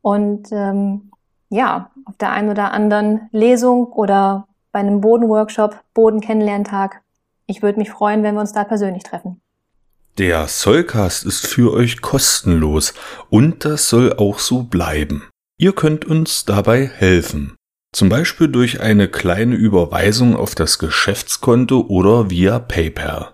Und 0.01 0.53
ähm, 0.53 1.11
ja, 1.49 1.91
auf 2.05 2.17
der 2.17 2.31
einen 2.31 2.51
oder 2.51 2.73
anderen 2.73 3.29
Lesung 3.33 3.87
oder 3.87 4.47
bei 4.73 4.81
einem 4.81 5.01
Bodenworkshop, 5.01 5.81
Boden-Kennenlerntag. 5.95 7.03
Ich 7.47 7.63
würde 7.63 7.79
mich 7.79 7.91
freuen, 7.91 8.23
wenn 8.23 8.35
wir 8.35 8.41
uns 8.41 8.53
da 8.53 8.65
persönlich 8.65 9.03
treffen. 9.03 9.41
Der 10.19 10.47
Sollcast 10.47 11.25
ist 11.25 11.47
für 11.47 11.73
euch 11.73 12.01
kostenlos 12.01 12.95
und 13.31 13.65
das 13.65 13.89
soll 13.89 14.13
auch 14.13 14.39
so 14.39 14.63
bleiben. 14.63 15.29
Ihr 15.59 15.73
könnt 15.73 16.05
uns 16.05 16.45
dabei 16.45 16.87
helfen. 16.87 17.57
Zum 17.93 18.09
Beispiel 18.09 18.49
durch 18.49 18.81
eine 18.81 19.09
kleine 19.09 19.55
Überweisung 19.55 20.37
auf 20.37 20.55
das 20.55 20.79
Geschäftskonto 20.79 21.87
oder 21.89 22.31
via 22.31 22.59
PayPal. 22.59 23.34